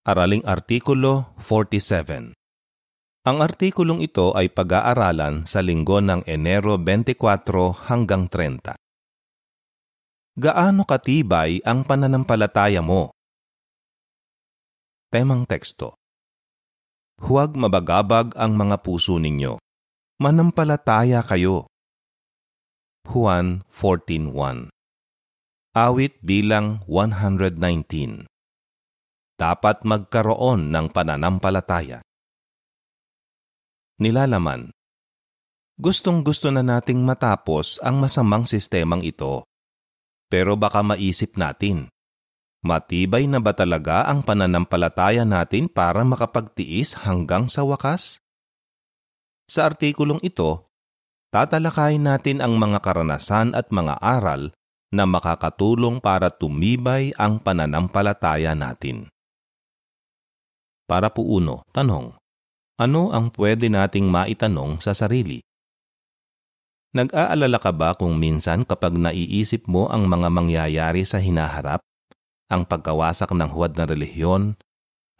Araling 0.00 0.40
Artikulo 0.48 1.36
47 1.44 2.32
Ang 3.28 3.36
artikulong 3.44 4.00
ito 4.00 4.32
ay 4.32 4.48
pag-aaralan 4.48 5.44
sa 5.44 5.60
linggo 5.60 6.00
ng 6.00 6.24
Enero 6.24 6.80
24 6.80 7.20
hanggang 7.84 8.24
30. 8.24 8.80
Gaano 10.40 10.88
katibay 10.88 11.60
ang 11.68 11.84
pananampalataya 11.84 12.80
mo? 12.80 13.12
Temang 15.12 15.44
teksto 15.44 16.00
Huwag 17.20 17.52
mabagabag 17.60 18.32
ang 18.40 18.56
mga 18.56 18.80
puso 18.80 19.20
ninyo. 19.20 19.60
Manampalataya 20.16 21.20
kayo. 21.20 21.68
Juan 23.04 23.68
14.1 23.68 24.72
Awit 25.76 26.16
bilang 26.24 26.80
119 26.88 28.39
Dapat 29.40 29.88
magkaroon 29.88 30.68
ng 30.68 30.92
pananampalataya. 30.92 32.04
Nilalaman 33.96 34.68
Gustong 35.80 36.20
gusto 36.20 36.52
na 36.52 36.60
nating 36.60 37.00
matapos 37.00 37.80
ang 37.80 38.04
masamang 38.04 38.44
sistemang 38.44 39.00
ito. 39.00 39.48
Pero 40.28 40.60
baka 40.60 40.84
maisip 40.84 41.40
natin, 41.40 41.88
matibay 42.60 43.24
na 43.24 43.40
ba 43.40 43.56
talaga 43.56 44.04
ang 44.12 44.20
pananampalataya 44.20 45.24
natin 45.24 45.72
para 45.72 46.04
makapagtiis 46.04 47.00
hanggang 47.00 47.48
sa 47.48 47.64
wakas? 47.64 48.20
Sa 49.48 49.72
artikulong 49.72 50.20
ito, 50.20 50.68
tatalakayin 51.32 52.04
natin 52.04 52.44
ang 52.44 52.60
mga 52.60 52.84
karanasan 52.84 53.56
at 53.56 53.72
mga 53.72 54.04
aral 54.04 54.52
na 54.92 55.08
makakatulong 55.08 55.96
para 56.04 56.28
tumibay 56.28 57.16
ang 57.16 57.40
pananampalataya 57.40 58.52
natin. 58.52 59.08
Para 60.90 61.06
po 61.06 61.22
uno, 61.22 61.62
tanong. 61.70 62.18
Ano 62.74 63.14
ang 63.14 63.30
pwede 63.38 63.70
nating 63.70 64.10
maitanong 64.10 64.82
sa 64.82 64.90
sarili? 64.90 65.38
Nag-aalala 66.90 67.62
ka 67.62 67.70
ba 67.70 67.94
kung 67.94 68.18
minsan 68.18 68.66
kapag 68.66 68.98
naiisip 68.98 69.70
mo 69.70 69.86
ang 69.86 70.10
mga 70.10 70.26
mangyayari 70.26 71.06
sa 71.06 71.22
hinaharap, 71.22 71.78
ang 72.50 72.66
pagkawasak 72.66 73.30
ng 73.30 73.54
huwad 73.54 73.78
na 73.78 73.86
relihiyon, 73.86 74.58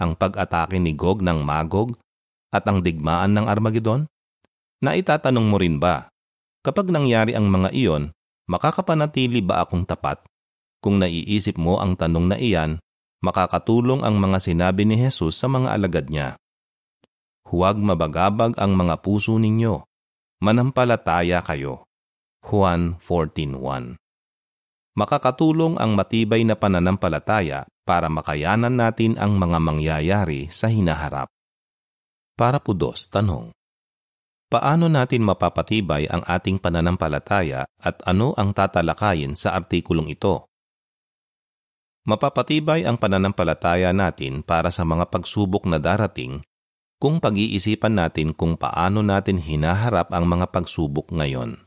ang 0.03 0.19
pag-atake 0.19 0.83
ni 0.83 0.91
Gog 0.99 1.23
ng 1.23 1.39
Magog, 1.47 1.95
at 2.51 2.67
ang 2.67 2.83
digmaan 2.83 3.39
ng 3.39 3.47
Armageddon? 3.47 4.11
Naitatanong 4.83 5.47
mo 5.47 5.55
rin 5.63 5.79
ba, 5.79 6.11
kapag 6.67 6.91
nangyari 6.91 7.39
ang 7.39 7.47
mga 7.47 7.71
iyon, 7.71 8.11
makakapanatili 8.51 9.39
ba 9.39 9.63
akong 9.63 9.87
tapat? 9.87 10.19
Kung 10.83 10.99
naiisip 10.99 11.55
mo 11.55 11.79
ang 11.79 11.95
tanong 11.95 12.35
na 12.35 12.37
iyan, 12.43 12.83
makakatulong 13.21 14.05
ang 14.05 14.17
mga 14.17 14.41
sinabi 14.41 14.85
ni 14.85 14.97
Jesus 14.97 15.37
sa 15.37 15.49
mga 15.49 15.77
alagad 15.77 16.09
niya. 16.09 16.41
Huwag 17.49 17.81
mabagabag 17.81 18.57
ang 18.61 18.77
mga 18.77 19.01
puso 19.01 19.37
ninyo. 19.37 19.85
Manampalataya 20.41 21.45
kayo. 21.45 21.85
Juan 22.41 22.97
14.1 22.99 24.01
Makakatulong 24.97 25.79
ang 25.79 25.95
matibay 25.95 26.43
na 26.43 26.59
pananampalataya 26.59 27.69
para 27.87 28.11
makayanan 28.11 28.75
natin 28.75 29.15
ang 29.21 29.39
mga 29.39 29.59
mangyayari 29.63 30.51
sa 30.51 30.67
hinaharap. 30.67 31.31
Para 32.35 32.59
po 32.59 32.75
dos, 32.75 33.07
tanong. 33.07 33.55
Paano 34.51 34.91
natin 34.91 35.23
mapapatibay 35.23 36.11
ang 36.11 36.27
ating 36.27 36.59
pananampalataya 36.59 37.71
at 37.79 38.03
ano 38.03 38.35
ang 38.35 38.51
tatalakayin 38.51 39.39
sa 39.39 39.55
artikulong 39.55 40.11
ito? 40.11 40.50
Mapapatibay 42.11 42.83
ang 42.83 42.99
pananampalataya 42.99 43.95
natin 43.95 44.43
para 44.43 44.75
sa 44.75 44.83
mga 44.83 45.15
pagsubok 45.15 45.63
na 45.71 45.79
darating 45.79 46.43
kung 46.99 47.23
pag-iisipan 47.23 47.95
natin 47.95 48.35
kung 48.35 48.59
paano 48.59 48.99
natin 48.99 49.39
hinaharap 49.39 50.11
ang 50.11 50.27
mga 50.27 50.51
pagsubok 50.51 51.15
ngayon. 51.15 51.63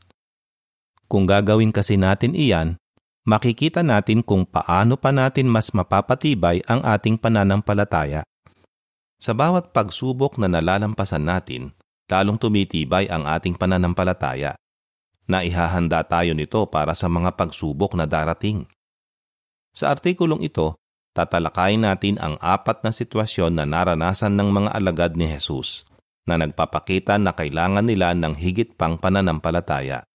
Kung 1.08 1.24
gagawin 1.24 1.72
kasi 1.72 1.96
natin 1.96 2.36
iyan, 2.36 2.76
makikita 3.24 3.80
natin 3.80 4.20
kung 4.20 4.44
paano 4.44 5.00
pa 5.00 5.16
natin 5.16 5.48
mas 5.48 5.72
mapapatibay 5.72 6.60
ang 6.68 6.84
ating 6.84 7.16
pananampalataya. 7.16 8.20
Sa 9.16 9.32
bawat 9.32 9.72
pagsubok 9.72 10.36
na 10.36 10.52
nalalampasan 10.52 11.24
natin, 11.24 11.72
lalong 12.04 12.36
tumitibay 12.36 13.08
ang 13.08 13.24
ating 13.24 13.56
pananampalataya. 13.56 14.60
Naihahanda 15.24 16.04
tayo 16.04 16.36
nito 16.36 16.68
para 16.68 16.92
sa 16.92 17.08
mga 17.08 17.32
pagsubok 17.32 17.96
na 17.96 18.04
darating. 18.04 18.68
Sa 19.74 19.90
artikulong 19.90 20.46
ito, 20.46 20.78
tatalakayin 21.18 21.82
natin 21.82 22.14
ang 22.22 22.38
apat 22.38 22.86
na 22.86 22.94
sitwasyon 22.94 23.58
na 23.58 23.66
naranasan 23.66 24.38
ng 24.38 24.48
mga 24.54 24.70
alagad 24.70 25.12
ni 25.18 25.26
Jesus 25.26 25.82
na 26.24 26.38
nagpapakita 26.38 27.18
na 27.18 27.34
kailangan 27.34 27.84
nila 27.84 28.14
ng 28.14 28.38
higit 28.38 28.78
pang 28.78 28.96
pananampalataya. 28.96 30.06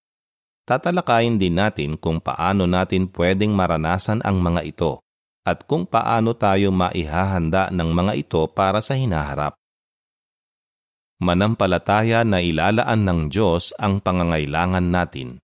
Tatalakayin 0.63 1.35
din 1.35 1.59
natin 1.59 1.99
kung 1.99 2.23
paano 2.23 2.69
natin 2.69 3.11
pwedeng 3.11 3.51
maranasan 3.51 4.23
ang 4.23 4.39
mga 4.39 4.61
ito 4.63 5.03
at 5.43 5.65
kung 5.65 5.83
paano 5.83 6.37
tayo 6.37 6.69
maihahanda 6.69 7.73
ng 7.73 7.89
mga 7.89 8.13
ito 8.15 8.41
para 8.53 8.79
sa 8.79 8.93
hinaharap. 8.93 9.57
Manampalataya 11.19 12.23
na 12.23 12.39
ilalaan 12.39 13.03
ng 13.03 13.19
Diyos 13.27 13.75
ang 13.75 13.99
pangangailangan 13.99 14.87
natin. 14.87 15.41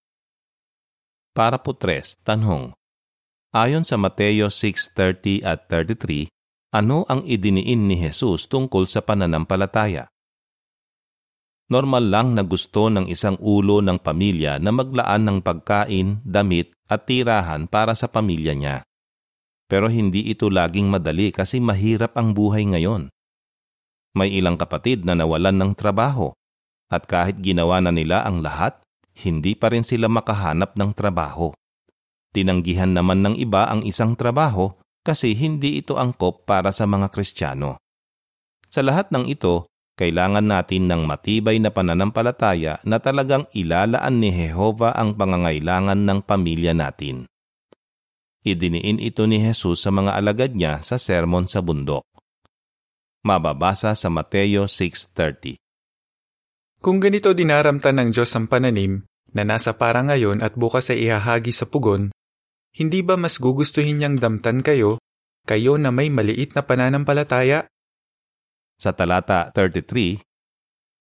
Para 1.35 1.59
po 1.59 1.75
tres, 1.75 2.15
tanong, 2.23 2.71
Ayon 3.55 3.87
sa 3.87 3.95
Mateo 3.95 4.51
6.30 4.51 5.47
at 5.47 5.71
33, 5.71 6.27
ano 6.75 7.07
ang 7.07 7.23
idiniin 7.23 7.87
ni 7.87 7.95
Jesus 7.95 8.51
tungkol 8.51 8.83
sa 8.83 8.99
pananampalataya? 8.99 10.11
Normal 11.71 12.03
lang 12.03 12.27
na 12.35 12.43
gusto 12.43 12.91
ng 12.91 13.07
isang 13.07 13.39
ulo 13.39 13.79
ng 13.79 13.95
pamilya 14.03 14.59
na 14.59 14.75
maglaan 14.75 15.23
ng 15.23 15.37
pagkain, 15.39 16.19
damit 16.27 16.75
at 16.91 17.07
tirahan 17.07 17.71
para 17.71 17.95
sa 17.95 18.11
pamilya 18.11 18.51
niya. 18.51 18.83
Pero 19.71 19.87
hindi 19.87 20.27
ito 20.27 20.51
laging 20.51 20.91
madali 20.91 21.31
kasi 21.31 21.63
mahirap 21.63 22.11
ang 22.19 22.35
buhay 22.35 22.67
ngayon. 22.75 23.07
May 24.19 24.35
ilang 24.35 24.59
kapatid 24.59 25.07
na 25.07 25.15
nawalan 25.15 25.55
ng 25.55 25.71
trabaho 25.79 26.35
at 26.91 27.07
kahit 27.07 27.39
ginawa 27.39 27.79
na 27.79 27.95
nila 27.95 28.27
ang 28.27 28.43
lahat, 28.43 28.83
hindi 29.15 29.55
pa 29.55 29.71
rin 29.71 29.87
sila 29.87 30.11
makahanap 30.11 30.75
ng 30.75 30.91
trabaho. 30.91 31.55
Tinanggihan 32.35 32.91
naman 32.91 33.23
ng 33.23 33.39
iba 33.39 33.71
ang 33.71 33.87
isang 33.87 34.11
trabaho 34.19 34.75
kasi 35.07 35.31
hindi 35.39 35.79
ito 35.79 35.95
angkop 35.95 36.43
para 36.43 36.75
sa 36.75 36.83
mga 36.83 37.07
Kristiyano. 37.07 37.79
Sa 38.67 38.83
lahat 38.83 39.07
ng 39.15 39.31
ito, 39.31 39.71
kailangan 39.95 40.43
natin 40.43 40.91
ng 40.91 41.07
matibay 41.07 41.55
na 41.63 41.71
pananampalataya 41.71 42.83
na 42.83 42.99
talagang 42.99 43.47
ilalaan 43.55 44.19
ni 44.19 44.35
Jehova 44.35 44.91
ang 44.91 45.15
pangangailangan 45.15 45.95
ng 46.03 46.19
pamilya 46.27 46.75
natin. 46.75 47.23
Idiniin 48.43 48.99
ito 48.99 49.23
ni 49.23 49.39
Jesus 49.39 49.87
sa 49.87 49.95
mga 49.95 50.19
alagad 50.19 50.59
niya 50.59 50.83
sa 50.83 50.99
sermon 50.99 51.47
sa 51.47 51.63
bundok. 51.63 52.03
Mababasa 53.23 53.95
sa 53.95 54.11
Mateo 54.11 54.67
6.30 54.67 55.55
Kung 56.83 56.99
ganito 56.99 57.31
dinaramtan 57.31 57.95
ng 58.03 58.09
Diyos 58.11 58.35
ang 58.35 58.51
pananim, 58.51 59.07
na 59.31 59.47
nasa 59.47 59.71
para 59.75 60.03
ngayon 60.03 60.43
at 60.43 60.53
bukas 60.59 60.91
ay 60.91 61.07
ihahagi 61.09 61.55
sa 61.55 61.67
pugon, 61.67 62.11
hindi 62.75 62.99
ba 62.99 63.15
mas 63.15 63.39
gugustuhin 63.39 64.03
niyang 64.03 64.19
damtan 64.19 64.59
kayo, 64.59 64.99
kayo 65.47 65.79
na 65.79 65.95
may 65.95 66.11
maliit 66.11 66.59
na 66.59 66.61
pananampalataya? 66.67 67.71
Sa 68.75 68.91
talata 68.91 69.47
33, 69.55 70.19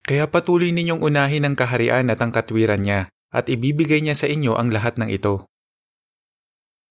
Kaya 0.07 0.31
patuloy 0.31 0.71
ninyong 0.71 1.03
unahin 1.03 1.43
ang 1.43 1.59
kaharian 1.59 2.07
at 2.15 2.23
ang 2.23 2.31
katwiran 2.31 2.79
niya, 2.79 3.11
at 3.35 3.51
ibibigay 3.51 3.99
niya 3.99 4.15
sa 4.15 4.31
inyo 4.31 4.55
ang 4.55 4.71
lahat 4.71 5.03
ng 5.03 5.11
ito. 5.11 5.51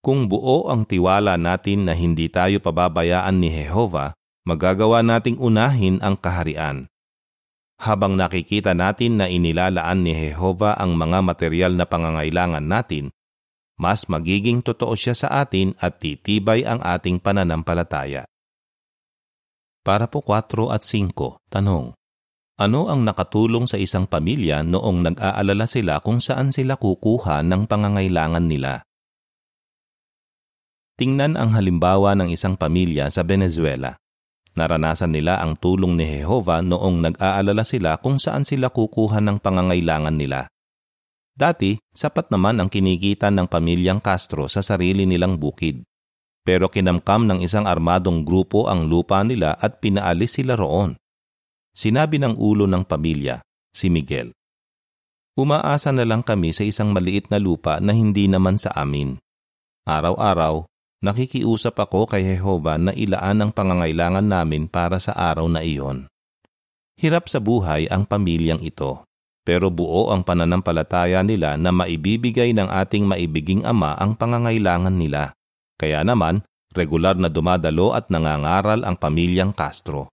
Kung 0.03 0.27
buo 0.27 0.67
ang 0.67 0.83
tiwala 0.83 1.39
natin 1.39 1.87
na 1.87 1.95
hindi 1.95 2.27
tayo 2.27 2.59
pababayaan 2.59 3.39
ni 3.39 3.55
Jehova, 3.55 4.11
magagawa 4.43 4.99
nating 4.99 5.39
unahin 5.39 6.03
ang 6.03 6.19
kaharian. 6.19 6.91
Habang 7.79 8.19
nakikita 8.19 8.75
natin 8.75 9.23
na 9.23 9.31
inilalaan 9.31 10.03
ni 10.03 10.11
Jehova 10.11 10.75
ang 10.75 10.99
mga 10.99 11.23
material 11.23 11.71
na 11.79 11.87
pangangailangan 11.87 12.67
natin, 12.67 13.15
mas 13.77 14.05
magiging 14.05 14.61
totoo 14.61 14.93
siya 14.93 15.17
sa 15.17 15.27
atin 15.41 15.73
at 15.81 15.97
titibay 15.97 16.63
ang 16.63 16.79
ating 16.83 17.17
pananampalataya. 17.17 18.29
Para 19.83 20.07
po 20.07 20.23
4 20.23 20.71
at 20.71 20.85
5, 20.87 21.11
tanong. 21.51 21.91
Ano 22.53 22.85
ang 22.87 23.01
nakatulong 23.01 23.65
sa 23.65 23.81
isang 23.81 24.05
pamilya 24.05 24.61
noong 24.61 25.09
nag-aalala 25.09 25.65
sila 25.65 25.99
kung 26.05 26.21
saan 26.21 26.53
sila 26.53 26.77
kukuha 26.77 27.41
ng 27.41 27.65
pangangailangan 27.65 28.45
nila? 28.45 28.85
Tingnan 30.93 31.33
ang 31.33 31.57
halimbawa 31.57 32.13
ng 32.13 32.29
isang 32.29 32.53
pamilya 32.53 33.09
sa 33.09 33.25
Venezuela. 33.25 33.97
Naranasan 34.53 35.17
nila 35.17 35.41
ang 35.41 35.57
tulong 35.57 35.97
ni 35.97 36.05
Jehova 36.05 36.61
noong 36.61 37.09
nag-aalala 37.09 37.65
sila 37.65 37.97
kung 37.97 38.21
saan 38.21 38.45
sila 38.45 38.69
kukuha 38.69 39.17
ng 39.17 39.41
pangangailangan 39.41 40.13
nila. 40.13 40.52
Dati, 41.33 41.81
sapat 41.89 42.29
naman 42.29 42.61
ang 42.61 42.69
kinikita 42.69 43.33
ng 43.33 43.49
pamilyang 43.49 43.97
Castro 43.97 44.45
sa 44.45 44.61
sarili 44.61 45.09
nilang 45.09 45.41
bukid. 45.41 45.81
pero 46.43 46.67
kinamkam 46.67 47.23
ng 47.23 47.39
isang 47.41 47.63
armadong 47.63 48.27
grupo 48.27 48.67
ang 48.67 48.85
lupa 48.91 49.23
nila 49.23 49.55
at 49.57 49.79
pinaalis 49.79 50.37
sila 50.37 50.59
roon. 50.59 50.99
Sinabi 51.73 52.19
ng 52.19 52.37
ulo 52.37 52.69
ng 52.69 52.83
pamilya, 52.85 53.41
si 53.71 53.89
Miguel. 53.89 54.35
Umaasa 55.33 55.89
na 55.89 56.05
lang 56.05 56.21
kami 56.21 56.53
sa 56.53 56.61
isang 56.61 56.93
maliit 56.93 57.33
na 57.33 57.41
lupa 57.41 57.81
na 57.81 57.89
hindi 57.89 58.29
naman 58.29 58.61
sa 58.61 58.69
amin. 58.77 59.17
Araw-araw, 59.89 60.69
nakikiusap 61.01 61.73
ako 61.73 62.05
kay 62.05 62.21
Jehova 62.21 62.77
na 62.77 62.93
ilaan 62.93 63.41
ang 63.41 63.49
pangangailangan 63.49 64.27
namin 64.27 64.69
para 64.69 65.01
sa 65.01 65.17
araw 65.17 65.49
na 65.49 65.65
iyon. 65.65 66.05
Hirap 67.01 67.25
sa 67.25 67.41
buhay 67.41 67.89
ang 67.89 68.05
pamilyang 68.05 68.61
ito, 68.61 69.01
pero 69.43 69.67
buo 69.67 70.11
ang 70.15 70.23
pananampalataya 70.23 71.19
nila 71.21 71.59
na 71.59 71.75
maibibigay 71.75 72.55
ng 72.55 72.67
ating 72.71 73.03
maibiging 73.03 73.67
ama 73.67 73.95
ang 73.99 74.15
pangangailangan 74.15 74.95
nila. 74.95 75.35
Kaya 75.75 76.01
naman, 76.07 76.47
regular 76.71 77.19
na 77.19 77.27
dumadalo 77.27 77.91
at 77.91 78.07
nangangaral 78.07 78.87
ang 78.87 78.95
pamilyang 78.95 79.51
Castro. 79.51 80.09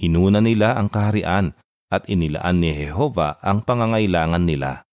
Inuna 0.00 0.40
nila 0.40 0.80
ang 0.80 0.88
kaharian 0.88 1.52
at 1.92 2.08
inilaan 2.08 2.56
ni 2.58 2.72
Jehova 2.72 3.36
ang 3.44 3.60
pangangailangan 3.60 4.42
nila. 4.42 4.88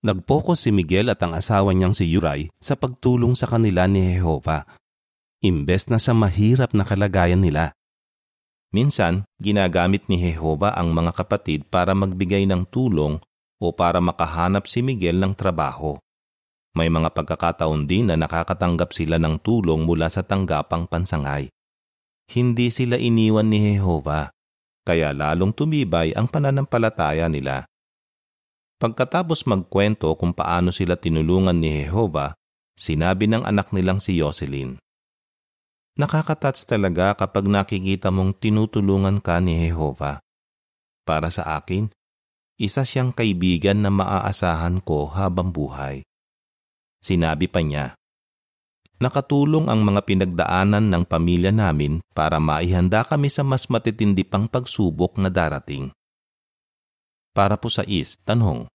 Nagpokus 0.00 0.64
si 0.64 0.72
Miguel 0.72 1.12
at 1.12 1.20
ang 1.20 1.36
asawa 1.36 1.76
niyang 1.76 1.92
si 1.92 2.08
Yuray 2.08 2.48
sa 2.56 2.74
pagtulong 2.74 3.36
sa 3.36 3.44
kanila 3.44 3.84
ni 3.84 4.16
Jehova, 4.16 4.64
imbes 5.44 5.92
na 5.92 6.00
sa 6.00 6.16
mahirap 6.16 6.72
na 6.72 6.88
kalagayan 6.88 7.44
nila. 7.44 7.76
Minsan, 8.70 9.26
ginagamit 9.42 10.06
ni 10.06 10.18
Jehova 10.18 10.74
ang 10.78 10.94
mga 10.94 11.10
kapatid 11.14 11.66
para 11.66 11.90
magbigay 11.94 12.46
ng 12.46 12.66
tulong 12.70 13.18
o 13.58 13.66
para 13.74 13.98
makahanap 13.98 14.70
si 14.70 14.80
Miguel 14.80 15.18
ng 15.18 15.34
trabaho. 15.34 15.98
May 16.70 16.86
mga 16.86 17.10
pagkakataon 17.10 17.90
din 17.90 18.08
na 18.08 18.16
nakakatanggap 18.16 18.94
sila 18.94 19.18
ng 19.18 19.42
tulong 19.42 19.82
mula 19.82 20.06
sa 20.06 20.22
tanggapang 20.22 20.86
pansangay. 20.86 21.50
Hindi 22.30 22.70
sila 22.70 22.94
iniwan 22.94 23.50
ni 23.50 23.74
Jehova 23.74 24.30
kaya 24.90 25.12
lalong 25.12 25.52
tumibay 25.52 26.10
ang 26.16 26.26
pananampalataya 26.26 27.28
nila. 27.28 27.68
Pagkatapos 28.80 29.44
magkwento 29.44 30.08
kung 30.16 30.32
paano 30.32 30.72
sila 30.72 30.96
tinulungan 30.96 31.54
ni 31.54 31.84
Jehova, 31.84 32.32
sinabi 32.74 33.28
ng 33.28 33.44
anak 33.44 33.70
nilang 33.76 34.00
si 34.00 34.16
Jocelyn. 34.16 34.80
Nakakatats 35.98 36.68
talaga 36.68 37.16
kapag 37.18 37.50
nakikita 37.50 38.14
mong 38.14 38.38
tinutulungan 38.38 39.18
ka 39.18 39.42
ni 39.42 39.66
Jehova. 39.66 40.22
Para 41.02 41.32
sa 41.34 41.58
akin, 41.58 41.90
isa 42.60 42.84
siyang 42.86 43.10
kaibigan 43.10 43.80
na 43.80 43.90
maaasahan 43.90 44.84
ko 44.84 45.10
habang 45.10 45.50
buhay. 45.50 46.04
Sinabi 47.00 47.48
pa 47.48 47.64
niya, 47.64 47.96
nakatulong 49.00 49.72
ang 49.72 49.80
mga 49.80 50.04
pinagdaanan 50.04 50.92
ng 50.92 51.02
pamilya 51.08 51.48
namin 51.50 52.04
para 52.12 52.36
maihanda 52.36 53.00
kami 53.00 53.32
sa 53.32 53.40
mas 53.40 53.64
matitindi 53.66 54.22
pang 54.22 54.44
pagsubok 54.44 55.16
na 55.16 55.32
darating. 55.32 55.88
Para 57.32 57.56
po 57.56 57.72
sa 57.72 57.80
is, 57.88 58.20
tanong, 58.20 58.68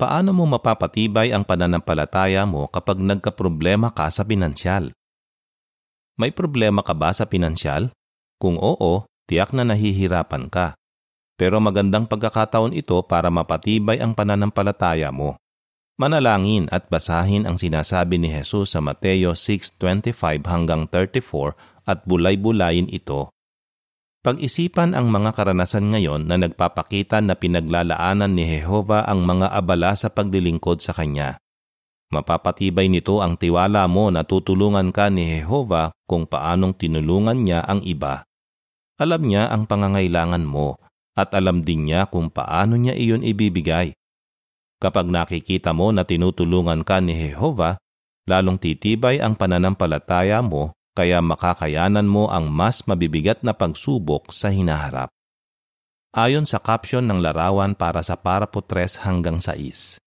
paano 0.00 0.32
mo 0.32 0.48
mapapatibay 0.48 1.36
ang 1.36 1.44
pananampalataya 1.44 2.48
mo 2.48 2.64
kapag 2.72 2.96
nagkaproblema 2.96 3.92
ka 3.92 4.08
sa 4.08 4.24
pinansyal? 4.24 4.96
May 6.20 6.36
problema 6.36 6.84
ka 6.84 6.92
ba 6.92 7.16
sa 7.16 7.24
pinansyal? 7.24 7.96
Kung 8.36 8.60
oo, 8.60 9.08
tiyak 9.24 9.56
na 9.56 9.64
nahihirapan 9.64 10.52
ka. 10.52 10.76
Pero 11.40 11.56
magandang 11.64 12.04
pagkakataon 12.04 12.76
ito 12.76 13.00
para 13.08 13.32
mapatibay 13.32 14.04
ang 14.04 14.12
pananampalataya 14.12 15.08
mo. 15.08 15.40
Manalangin 15.96 16.68
at 16.68 16.92
basahin 16.92 17.48
ang 17.48 17.56
sinasabi 17.56 18.20
ni 18.20 18.28
Jesus 18.28 18.76
sa 18.76 18.84
Mateo 18.84 19.32
6.25 19.32 20.44
hanggang 20.44 20.84
34 20.92 21.88
at 21.88 22.04
bulay-bulayin 22.04 22.92
ito. 22.92 23.32
Pag-isipan 24.20 24.92
ang 24.92 25.08
mga 25.08 25.32
karanasan 25.32 25.88
ngayon 25.88 26.28
na 26.28 26.36
nagpapakita 26.36 27.24
na 27.24 27.32
pinaglalaanan 27.32 28.36
ni 28.36 28.44
Jehova 28.44 29.08
ang 29.08 29.24
mga 29.24 29.56
abala 29.56 29.96
sa 29.96 30.12
paglilingkod 30.12 30.84
sa 30.84 30.92
Kanya. 30.92 31.40
Mapapatibay 32.10 32.90
nito 32.90 33.22
ang 33.22 33.38
tiwala 33.38 33.86
mo 33.86 34.10
na 34.10 34.26
tutulungan 34.26 34.90
ka 34.90 35.14
ni 35.14 35.38
Jehova 35.38 35.94
kung 36.10 36.26
paanong 36.26 36.74
tinulungan 36.74 37.38
niya 37.38 37.62
ang 37.62 37.86
iba. 37.86 38.26
Alam 38.98 39.30
niya 39.30 39.46
ang 39.46 39.70
pangangailangan 39.70 40.42
mo 40.42 40.74
at 41.14 41.30
alam 41.38 41.62
din 41.62 41.86
niya 41.86 42.10
kung 42.10 42.26
paano 42.26 42.74
niya 42.74 42.98
iyon 42.98 43.22
ibibigay. 43.22 43.94
Kapag 44.82 45.06
nakikita 45.06 45.70
mo 45.70 45.94
na 45.94 46.02
tinutulungan 46.02 46.82
ka 46.82 46.98
ni 46.98 47.14
Jehova, 47.14 47.78
lalong 48.26 48.58
titibay 48.58 49.22
ang 49.22 49.38
pananampalataya 49.38 50.42
mo 50.42 50.74
kaya 50.98 51.22
makakayanan 51.22 52.10
mo 52.10 52.26
ang 52.26 52.50
mas 52.50 52.82
mabibigat 52.90 53.46
na 53.46 53.54
pagsubok 53.54 54.34
sa 54.34 54.50
hinaharap. 54.50 55.14
Ayon 56.10 56.42
sa 56.42 56.58
caption 56.58 57.06
ng 57.06 57.22
larawan 57.22 57.78
para 57.78 58.02
sa 58.02 58.18
parapo 58.18 58.58
3 58.66 59.06
hanggang 59.06 59.38
6. 59.38 60.02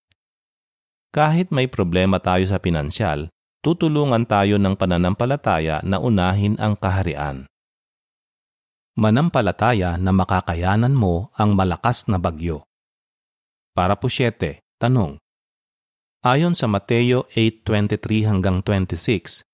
Kahit 1.14 1.54
may 1.54 1.70
problema 1.70 2.18
tayo 2.18 2.42
sa 2.42 2.58
pinansyal, 2.58 3.30
tutulungan 3.62 4.26
tayo 4.26 4.58
ng 4.58 4.74
pananampalataya 4.74 5.78
na 5.86 6.02
unahin 6.02 6.58
ang 6.58 6.74
kaharian. 6.74 7.46
Manampalataya 8.98 9.94
na 9.94 10.10
makakayanan 10.10 10.90
mo 10.90 11.30
ang 11.38 11.54
malakas 11.54 12.10
na 12.10 12.18
bagyo. 12.18 12.66
Para 13.78 13.94
po 13.94 14.10
7. 14.10 14.58
Tanong. 14.82 15.22
Ayon 16.26 16.58
sa 16.58 16.66
Mateo 16.66 17.30
8:23 17.30 18.26
hanggang 18.26 18.66
26, 18.66 19.46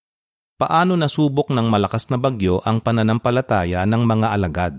paano 0.57 0.97
nasubok 0.97 1.53
ng 1.53 1.69
malakas 1.69 2.09
na 2.09 2.17
bagyo 2.17 2.65
ang 2.65 2.81
pananampalataya 2.81 3.85
ng 3.85 4.03
mga 4.09 4.29
alagad? 4.33 4.75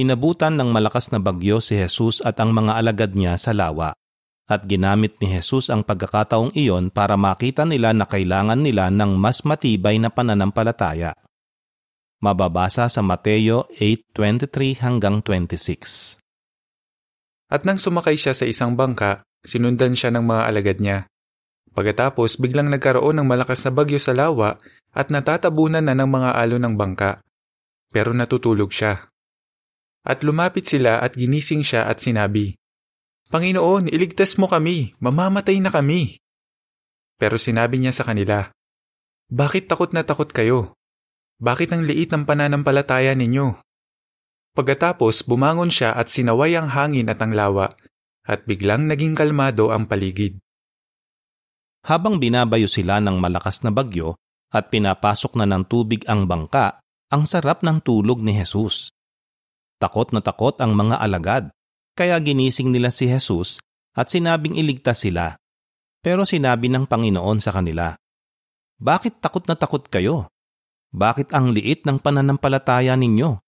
Inabutan 0.00 0.56
ng 0.56 0.72
malakas 0.72 1.12
na 1.12 1.20
bagyo 1.20 1.60
si 1.60 1.76
Jesus 1.76 2.24
at 2.24 2.40
ang 2.40 2.56
mga 2.56 2.72
alagad 2.80 3.12
niya 3.12 3.36
sa 3.36 3.52
lawa, 3.52 3.92
at 4.48 4.64
ginamit 4.64 5.20
ni 5.20 5.28
Jesus 5.28 5.68
ang 5.68 5.84
pagkakataong 5.84 6.56
iyon 6.56 6.88
para 6.88 7.20
makita 7.20 7.68
nila 7.68 7.92
na 7.92 8.08
kailangan 8.08 8.56
nila 8.56 8.88
ng 8.88 9.20
mas 9.20 9.44
matibay 9.44 10.00
na 10.00 10.08
pananampalataya. 10.08 11.12
Mababasa 12.18 12.88
sa 12.88 13.04
Mateo 13.04 13.68
8:23 13.76 14.80
hanggang 14.80 15.20
26. 15.22 16.18
At 17.52 17.62
nang 17.68 17.76
sumakay 17.76 18.16
siya 18.16 18.32
sa 18.32 18.48
isang 18.48 18.74
bangka, 18.74 19.22
sinundan 19.44 19.94
siya 19.94 20.10
ng 20.16 20.24
mga 20.24 20.42
alagad 20.48 20.78
niya. 20.80 20.98
Pagkatapos 21.76 22.40
biglang 22.42 22.72
nagkaroon 22.72 23.20
ng 23.20 23.28
malakas 23.28 23.62
na 23.68 23.70
bagyo 23.70 24.00
sa 24.02 24.16
lawa 24.16 24.58
at 24.90 25.12
natatabunan 25.12 25.84
na 25.84 25.94
ng 25.94 26.10
mga 26.10 26.30
alon 26.34 26.64
ng 26.66 26.74
bangka. 26.74 27.22
Pero 27.92 28.10
natutulog 28.10 28.72
siya. 28.72 29.06
At 30.02 30.24
lumapit 30.24 30.66
sila 30.66 30.98
at 31.04 31.14
ginising 31.14 31.62
siya 31.62 31.86
at 31.86 32.00
sinabi, 32.02 32.58
Panginoon, 33.28 33.92
iligtas 33.92 34.40
mo 34.40 34.48
kami, 34.48 34.96
mamamatay 35.04 35.60
na 35.60 35.68
kami. 35.68 36.16
Pero 37.20 37.36
sinabi 37.36 37.76
niya 37.76 37.92
sa 37.92 38.08
kanila, 38.08 38.48
Bakit 39.28 39.68
takot 39.68 39.92
na 39.92 40.00
takot 40.00 40.32
kayo? 40.32 40.72
Bakit 41.36 41.76
ang 41.76 41.84
liit 41.84 42.08
ng 42.08 42.24
pananampalataya 42.24 43.12
ninyo? 43.12 43.60
Pagkatapos 44.56 45.28
bumangon 45.28 45.68
siya 45.68 45.92
at 45.92 46.08
sinaway 46.08 46.56
ang 46.56 46.72
hangin 46.72 47.12
at 47.12 47.20
ang 47.20 47.36
lawa, 47.36 47.68
at 48.24 48.48
biglang 48.48 48.88
naging 48.88 49.12
kalmado 49.12 49.76
ang 49.76 49.84
paligid. 49.84 50.40
Habang 51.84 52.16
binabayo 52.16 52.66
sila 52.66 52.98
ng 53.04 53.20
malakas 53.20 53.60
na 53.60 53.68
bagyo 53.68 54.16
at 54.48 54.72
pinapasok 54.72 55.36
na 55.36 55.44
ng 55.44 55.68
tubig 55.68 56.00
ang 56.08 56.24
bangka, 56.24 56.80
ang 57.12 57.28
sarap 57.28 57.60
ng 57.60 57.84
tulog 57.84 58.24
ni 58.24 58.36
Jesus. 58.40 58.88
Takot 59.76 60.16
na 60.16 60.24
takot 60.24 60.56
ang 60.64 60.72
mga 60.72 60.96
alagad, 60.96 61.44
kaya 61.98 62.14
ginising 62.22 62.70
nila 62.70 62.94
si 62.94 63.10
Jesus 63.10 63.58
at 63.98 64.06
sinabing 64.06 64.54
iligtas 64.54 65.02
sila. 65.02 65.34
Pero 65.98 66.22
sinabi 66.22 66.70
ng 66.70 66.86
Panginoon 66.86 67.42
sa 67.42 67.50
kanila, 67.50 67.98
Bakit 68.78 69.18
takot 69.18 69.42
na 69.50 69.58
takot 69.58 69.82
kayo? 69.90 70.30
Bakit 70.94 71.34
ang 71.34 71.50
liit 71.50 71.82
ng 71.82 71.98
pananampalataya 71.98 72.94
ninyo? 72.94 73.42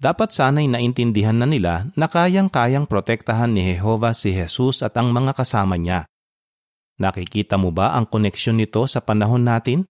Dapat 0.00 0.32
sana'y 0.32 0.64
naintindihan 0.64 1.36
na 1.36 1.44
nila 1.44 1.92
na 1.92 2.08
kayang-kayang 2.08 2.88
protektahan 2.88 3.52
ni 3.52 3.76
Jehova 3.76 4.16
si 4.16 4.32
Jesus 4.32 4.80
at 4.80 4.96
ang 4.96 5.12
mga 5.12 5.36
kasama 5.36 5.76
niya. 5.76 6.08
Nakikita 6.96 7.60
mo 7.60 7.68
ba 7.68 7.92
ang 7.92 8.08
koneksyon 8.08 8.56
nito 8.56 8.80
sa 8.88 9.04
panahon 9.04 9.44
natin? 9.44 9.84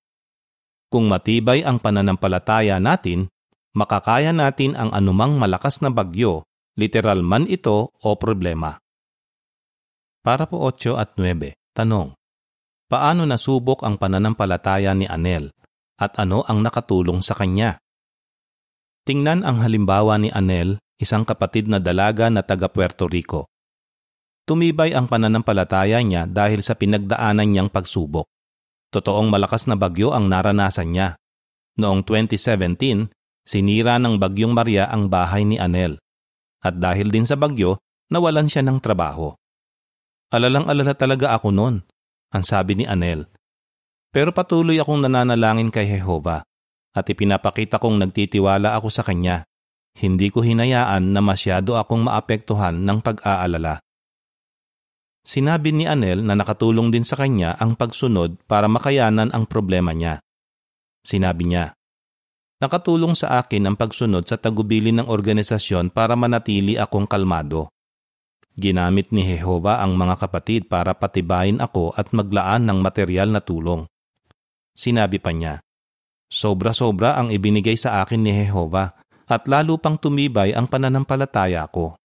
Kung 0.90 1.06
matibay 1.06 1.62
ang 1.62 1.78
pananampalataya 1.78 2.82
natin, 2.82 3.30
makakaya 3.70 4.34
natin 4.34 4.74
ang 4.74 4.90
anumang 4.90 5.38
malakas 5.38 5.78
na 5.78 5.94
bagyo, 5.94 6.42
literal 6.80 7.20
man 7.20 7.44
ito 7.44 7.92
o 7.92 8.08
problema. 8.16 8.80
Para 10.24 10.48
po 10.48 10.64
8 10.64 10.96
at 10.96 11.20
9, 11.20 11.52
tanong. 11.76 12.16
Paano 12.88 13.28
nasubok 13.28 13.84
ang 13.84 14.00
pananampalataya 14.00 14.96
ni 14.96 15.04
Anel 15.04 15.52
at 16.00 16.16
ano 16.16 16.40
ang 16.48 16.64
nakatulong 16.64 17.20
sa 17.20 17.36
kanya? 17.36 17.76
Tingnan 19.04 19.44
ang 19.44 19.60
halimbawa 19.60 20.16
ni 20.16 20.32
Anel, 20.32 20.80
isang 20.96 21.28
kapatid 21.28 21.68
na 21.68 21.80
dalaga 21.80 22.32
na 22.32 22.40
taga 22.40 22.68
Puerto 22.72 23.08
Rico. 23.08 23.48
Tumibay 24.44 24.96
ang 24.96 25.06
pananampalataya 25.06 26.02
niya 26.02 26.26
dahil 26.26 26.64
sa 26.64 26.74
pinagdaanan 26.74 27.46
niyang 27.46 27.70
pagsubok. 27.70 28.26
Totoong 28.90 29.30
malakas 29.30 29.70
na 29.70 29.78
bagyo 29.78 30.10
ang 30.10 30.26
naranasan 30.26 30.90
niya. 30.90 31.08
Noong 31.78 32.02
2017, 32.02 33.08
sinira 33.46 34.02
ng 34.02 34.18
bagyong 34.18 34.50
Maria 34.50 34.90
ang 34.90 35.06
bahay 35.06 35.46
ni 35.46 35.56
Anel. 35.62 36.02
At 36.60 36.76
dahil 36.76 37.08
din 37.08 37.24
sa 37.24 37.40
bagyo, 37.40 37.80
nawalan 38.12 38.48
siya 38.48 38.60
ng 38.64 38.78
trabaho. 38.84 39.32
Alalang-alala 40.30 40.94
talaga 40.94 41.34
ako 41.34 41.48
noon, 41.50 41.82
ang 42.30 42.44
sabi 42.44 42.78
ni 42.78 42.84
Anel. 42.86 43.26
Pero 44.10 44.30
patuloy 44.30 44.78
akong 44.78 45.02
nananalangin 45.02 45.72
kay 45.72 45.86
Jehova 45.86 46.42
at 46.90 47.04
ipinapakita 47.06 47.78
kong 47.78 48.02
nagtitiwala 48.02 48.74
ako 48.78 48.88
sa 48.90 49.06
Kanya. 49.06 49.46
Hindi 49.94 50.30
ko 50.30 50.42
hinayaan 50.42 51.10
na 51.10 51.18
masyado 51.22 51.74
akong 51.74 52.06
maapektuhan 52.06 52.78
ng 52.78 52.98
pag-aalala. 53.02 53.82
Sinabi 55.20 55.74
ni 55.74 55.84
Anel 55.84 56.24
na 56.24 56.32
nakatulong 56.32 56.88
din 56.88 57.04
sa 57.04 57.18
kanya 57.18 57.52
ang 57.60 57.76
pagsunod 57.76 58.40
para 58.48 58.72
makayanan 58.72 59.28
ang 59.36 59.44
problema 59.44 59.92
niya. 59.92 60.24
Sinabi 61.04 61.44
niya, 61.44 61.76
Nakatulong 62.60 63.16
sa 63.16 63.40
akin 63.40 63.72
ang 63.72 63.76
pagsunod 63.80 64.28
sa 64.28 64.36
tagubilin 64.36 65.00
ng 65.00 65.08
organisasyon 65.08 65.88
para 65.88 66.12
manatili 66.12 66.76
akong 66.76 67.08
kalmado. 67.08 67.72
Ginamit 68.52 69.08
ni 69.16 69.24
Jehova 69.24 69.80
ang 69.80 69.96
mga 69.96 70.20
kapatid 70.20 70.68
para 70.68 70.92
patibayin 70.92 71.56
ako 71.64 71.96
at 71.96 72.12
maglaan 72.12 72.68
ng 72.68 72.84
material 72.84 73.32
na 73.32 73.40
tulong. 73.40 73.88
Sinabi 74.76 75.16
pa 75.16 75.32
niya, 75.32 75.64
Sobra-sobra 76.28 77.16
ang 77.16 77.32
ibinigay 77.32 77.80
sa 77.80 78.04
akin 78.04 78.20
ni 78.20 78.30
Jehova 78.30 78.92
at 79.24 79.48
lalo 79.48 79.80
pang 79.80 79.96
tumibay 79.96 80.52
ang 80.52 80.68
pananampalataya 80.68 81.64
ko. 81.72 81.96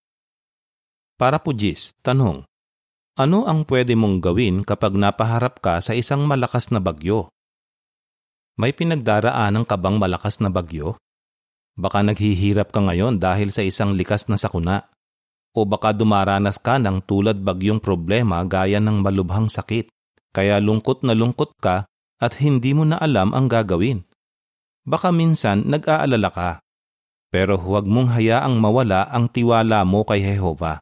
Para 1.19 1.43
po 1.43 1.51
Jis, 1.51 1.99
tanong, 1.99 2.47
ano 3.19 3.39
ang 3.43 3.67
pwede 3.67 3.95
mong 3.99 4.23
gawin 4.23 4.63
kapag 4.63 4.95
napaharap 4.95 5.59
ka 5.59 5.83
sa 5.83 5.91
isang 5.91 6.23
malakas 6.23 6.71
na 6.71 6.79
bagyo? 6.79 7.27
May 8.55 8.71
pinagdaraanan 8.71 9.67
ka 9.67 9.75
bang 9.75 9.99
malakas 9.99 10.39
na 10.39 10.47
bagyo? 10.47 10.95
Baka 11.75 12.07
naghihirap 12.07 12.71
ka 12.71 12.79
ngayon 12.79 13.19
dahil 13.19 13.51
sa 13.51 13.59
isang 13.59 13.91
likas 13.91 14.31
na 14.31 14.39
sakuna 14.39 14.87
o 15.55 15.67
baka 15.67 15.91
dumaranas 15.91 16.59
ka 16.59 16.79
ng 16.79 17.03
tulad 17.03 17.39
bagyong 17.39 17.83
problema 17.83 18.43
gaya 18.47 18.79
ng 18.79 19.03
malubhang 19.03 19.47
sakit, 19.47 19.87
kaya 20.35 20.59
lungkot 20.59 21.03
na 21.03 21.15
lungkot 21.15 21.55
ka 21.59 21.87
at 22.19 22.33
hindi 22.39 22.71
mo 22.71 22.83
na 22.83 22.99
alam 22.99 23.31
ang 23.31 23.47
gagawin. 23.47 24.03
Baka 24.87 25.11
minsan 25.11 25.67
nag-aalala 25.67 26.29
ka, 26.31 26.49
pero 27.31 27.59
huwag 27.59 27.83
mong 27.87 28.15
hayaang 28.15 28.55
mawala 28.59 29.07
ang 29.11 29.27
tiwala 29.31 29.83
mo 29.87 30.07
kay 30.07 30.23
Jehova. 30.23 30.79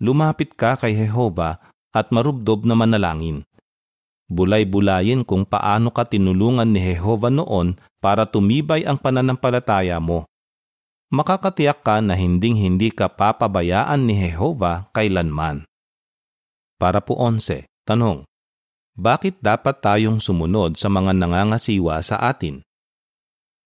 Lumapit 0.00 0.56
ka 0.56 0.80
kay 0.80 0.96
Jehova 0.96 1.60
at 1.92 2.08
marubdob 2.08 2.64
na 2.64 2.72
manalangin. 2.72 3.44
Bulay-bulayin 4.30 5.26
kung 5.26 5.42
paano 5.42 5.90
ka 5.90 6.06
tinulungan 6.06 6.70
ni 6.70 6.78
Jehova 6.78 7.28
noon 7.34 7.74
para 7.98 8.24
tumibay 8.30 8.86
ang 8.86 8.96
pananampalataya 8.96 9.98
mo 9.98 10.30
makakatiyak 11.10 11.82
ka 11.82 11.98
na 11.98 12.14
hinding-hindi 12.14 12.94
ka 12.94 13.10
papabayaan 13.10 14.06
ni 14.06 14.14
Jehova 14.14 14.86
kailanman. 14.94 15.66
Para 16.78 17.02
po 17.02 17.18
onse, 17.18 17.66
tanong, 17.84 18.24
bakit 18.94 19.36
dapat 19.42 19.82
tayong 19.82 20.22
sumunod 20.22 20.78
sa 20.78 20.86
mga 20.86 21.12
nangangasiwa 21.12 21.98
sa 22.00 22.22
atin? 22.30 22.62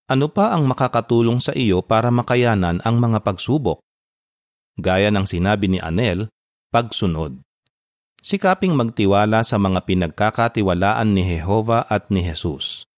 Ano 0.08 0.28
pa 0.32 0.56
ang 0.56 0.68
makakatulong 0.68 1.40
sa 1.40 1.52
iyo 1.56 1.80
para 1.84 2.08
makayanan 2.08 2.80
ang 2.84 2.96
mga 2.96 3.24
pagsubok? 3.24 3.80
Gaya 4.80 5.08
ng 5.12 5.24
sinabi 5.24 5.70
ni 5.70 5.78
Anel, 5.80 6.28
pagsunod. 6.72 7.38
Sikaping 8.24 8.72
magtiwala 8.72 9.44
sa 9.44 9.60
mga 9.60 9.84
pinagkakatiwalaan 9.84 11.12
ni 11.12 11.28
Jehova 11.28 11.84
at 11.84 12.08
ni 12.08 12.24
Jesus. 12.24 12.88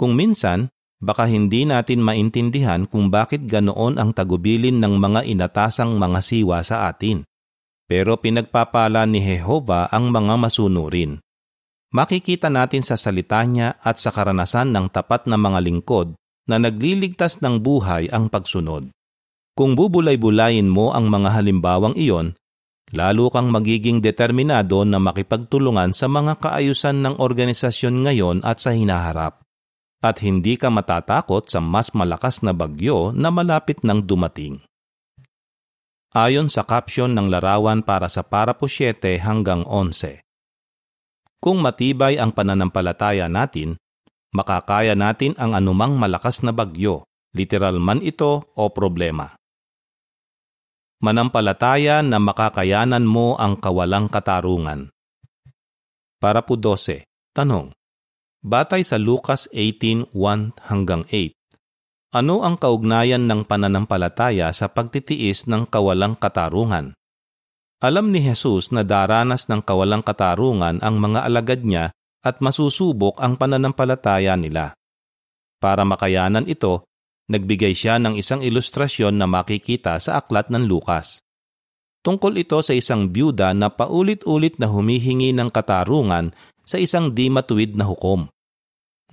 Kung 0.00 0.16
minsan, 0.16 0.72
baka 0.96 1.28
hindi 1.28 1.68
natin 1.68 2.00
maintindihan 2.00 2.88
kung 2.88 3.12
bakit 3.12 3.44
ganoon 3.44 4.00
ang 4.00 4.16
tagubilin 4.16 4.80
ng 4.80 4.96
mga 4.96 5.28
inatasang 5.28 6.00
mga 6.00 6.24
siwa 6.24 6.64
sa 6.64 6.88
atin. 6.88 7.28
Pero 7.84 8.16
pinagpapala 8.16 9.04
ni 9.04 9.20
Jehova 9.20 9.92
ang 9.92 10.08
mga 10.08 10.40
masunurin. 10.40 11.20
Makikita 11.92 12.48
natin 12.48 12.80
sa 12.80 12.96
salita 12.96 13.44
niya 13.44 13.76
at 13.76 14.00
sa 14.00 14.08
karanasan 14.08 14.72
ng 14.72 14.88
tapat 14.88 15.28
na 15.28 15.36
mga 15.36 15.60
lingkod 15.68 16.16
na 16.48 16.56
nagliligtas 16.56 17.44
ng 17.44 17.60
buhay 17.60 18.08
ang 18.08 18.32
pagsunod. 18.32 18.88
Kung 19.52 19.76
bubulay-bulayin 19.76 20.64
mo 20.64 20.96
ang 20.96 21.12
mga 21.12 21.28
halimbawang 21.36 21.92
iyon, 21.92 22.32
lalo 22.92 23.32
kang 23.32 23.48
magiging 23.48 24.04
determinado 24.04 24.84
na 24.84 25.00
makipagtulungan 25.00 25.96
sa 25.96 26.06
mga 26.06 26.38
kaayusan 26.38 27.00
ng 27.00 27.14
organisasyon 27.18 27.94
ngayon 28.04 28.38
at 28.44 28.60
sa 28.60 28.76
hinaharap 28.76 29.42
at 30.02 30.18
hindi 30.18 30.58
ka 30.58 30.68
matatakot 30.68 31.46
sa 31.46 31.62
mas 31.62 31.94
malakas 31.94 32.42
na 32.42 32.50
bagyo 32.50 33.14
na 33.14 33.30
malapit 33.30 33.80
nang 33.86 34.02
dumating. 34.02 34.58
Ayon 36.12 36.52
sa 36.52 36.66
caption 36.66 37.14
ng 37.16 37.32
larawan 37.32 37.80
para 37.80 38.10
sa 38.10 38.20
Parapo 38.20 38.68
7 38.68 39.16
hanggang 39.22 39.64
11. 39.64 40.20
Kung 41.40 41.64
matibay 41.64 42.20
ang 42.20 42.36
pananampalataya 42.36 43.32
natin, 43.32 43.80
makakaya 44.36 44.92
natin 44.92 45.32
ang 45.40 45.56
anumang 45.56 45.96
malakas 45.96 46.44
na 46.44 46.52
bagyo, 46.52 47.08
literal 47.32 47.80
man 47.80 48.04
ito 48.04 48.52
o 48.52 48.62
problema. 48.68 49.32
Manampalataya 51.02 51.98
na 52.06 52.22
makakayanan 52.22 53.02
mo 53.02 53.34
ang 53.34 53.58
kawalang 53.58 54.06
katarungan. 54.06 54.94
Para 56.22 56.46
po 56.46 56.54
12. 56.54 57.02
Tanong. 57.34 57.74
Batay 58.38 58.86
sa 58.86 59.02
Lucas 59.02 59.50
18:1 59.50 60.54
hanggang 60.62 61.02
8. 61.10 61.34
Ano 62.14 62.46
ang 62.46 62.54
kaugnayan 62.54 63.26
ng 63.26 63.42
pananampalataya 63.50 64.54
sa 64.54 64.70
pagtitiis 64.70 65.50
ng 65.50 65.66
kawalang 65.66 66.14
katarungan? 66.14 66.94
Alam 67.82 68.14
ni 68.14 68.22
Jesus 68.22 68.70
na 68.70 68.86
daranas 68.86 69.50
ng 69.50 69.58
kawalang 69.58 70.06
katarungan 70.06 70.78
ang 70.86 71.02
mga 71.02 71.26
alagad 71.26 71.66
niya 71.66 71.90
at 72.22 72.38
masusubok 72.38 73.18
ang 73.18 73.34
pananampalataya 73.34 74.38
nila. 74.38 74.78
Para 75.58 75.82
makayanan 75.82 76.46
ito, 76.46 76.86
nagbigay 77.32 77.72
siya 77.72 77.96
ng 77.96 78.20
isang 78.20 78.44
ilustrasyon 78.44 79.16
na 79.16 79.24
makikita 79.24 79.96
sa 79.96 80.20
aklat 80.20 80.52
ng 80.52 80.68
Lukas. 80.68 81.24
Tungkol 82.04 82.44
ito 82.44 82.60
sa 82.60 82.76
isang 82.76 83.08
byuda 83.08 83.56
na 83.56 83.72
paulit-ulit 83.72 84.60
na 84.60 84.68
humihingi 84.68 85.32
ng 85.32 85.48
katarungan 85.48 86.36
sa 86.66 86.76
isang 86.76 87.14
di 87.14 87.32
matuwid 87.32 87.78
na 87.78 87.88
hukom. 87.88 88.28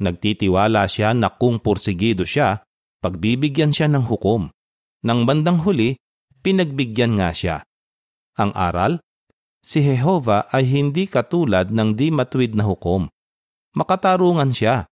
Nagtitiwala 0.02 0.90
siya 0.90 1.14
na 1.14 1.30
kung 1.30 1.62
porsigido 1.62 2.26
siya, 2.26 2.66
pagbibigyan 3.00 3.70
siya 3.70 3.92
ng 3.92 4.10
hukom. 4.10 4.50
Nang 5.06 5.24
bandang 5.28 5.62
huli, 5.62 6.00
pinagbigyan 6.42 7.20
nga 7.20 7.30
siya. 7.30 7.62
Ang 8.40 8.56
aral, 8.56 9.04
si 9.60 9.84
Jehova 9.84 10.48
ay 10.50 10.66
hindi 10.66 11.06
katulad 11.06 11.70
ng 11.70 11.94
di 11.94 12.10
matuwid 12.10 12.56
na 12.56 12.66
hukom. 12.66 13.12
Makatarungan 13.76 14.50
siya. 14.56 14.88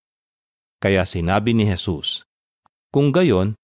Kaya 0.78 1.08
sinabi 1.08 1.58
ni 1.58 1.66
Jesus, 1.66 2.27
Kung 2.92 3.12
gayon, 3.12 3.60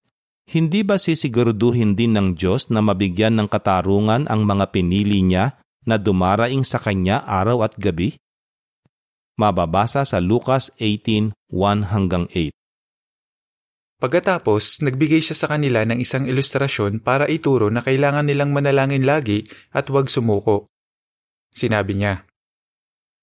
hindi 0.50 0.84
ba 0.84 1.00
sisiguraduhin 1.00 1.96
din 1.96 2.12
ng 2.14 2.28
Diyos 2.36 2.68
na 2.68 2.84
mabigyan 2.84 3.40
ng 3.40 3.48
katarungan 3.48 4.28
ang 4.28 4.44
mga 4.44 4.72
pinili 4.72 5.24
niya 5.24 5.56
na 5.88 5.96
dumaraing 5.96 6.64
sa 6.64 6.76
Kanya 6.76 7.24
araw 7.24 7.64
at 7.64 7.76
gabi? 7.80 8.16
mababasa 9.34 10.06
sa 10.06 10.22
Lucas 10.22 10.70
18:1 10.78 11.90
hanggang 11.90 12.30
8. 12.30 12.54
Pagkatapos, 13.98 14.84
nagbigay 14.84 15.22
siya 15.24 15.36
sa 15.38 15.46
kanila 15.48 15.86
ng 15.86 15.98
isang 16.02 16.28
ilustrasyon 16.28 17.00
para 17.00 17.30
ituro 17.30 17.72
na 17.72 17.80
kailangan 17.80 18.26
nilang 18.26 18.52
manalangin 18.52 19.06
lagi 19.06 19.48
at 19.72 19.88
huwag 19.88 20.12
sumuko. 20.12 20.68
Sinabi 21.54 21.96
niya, 21.96 22.26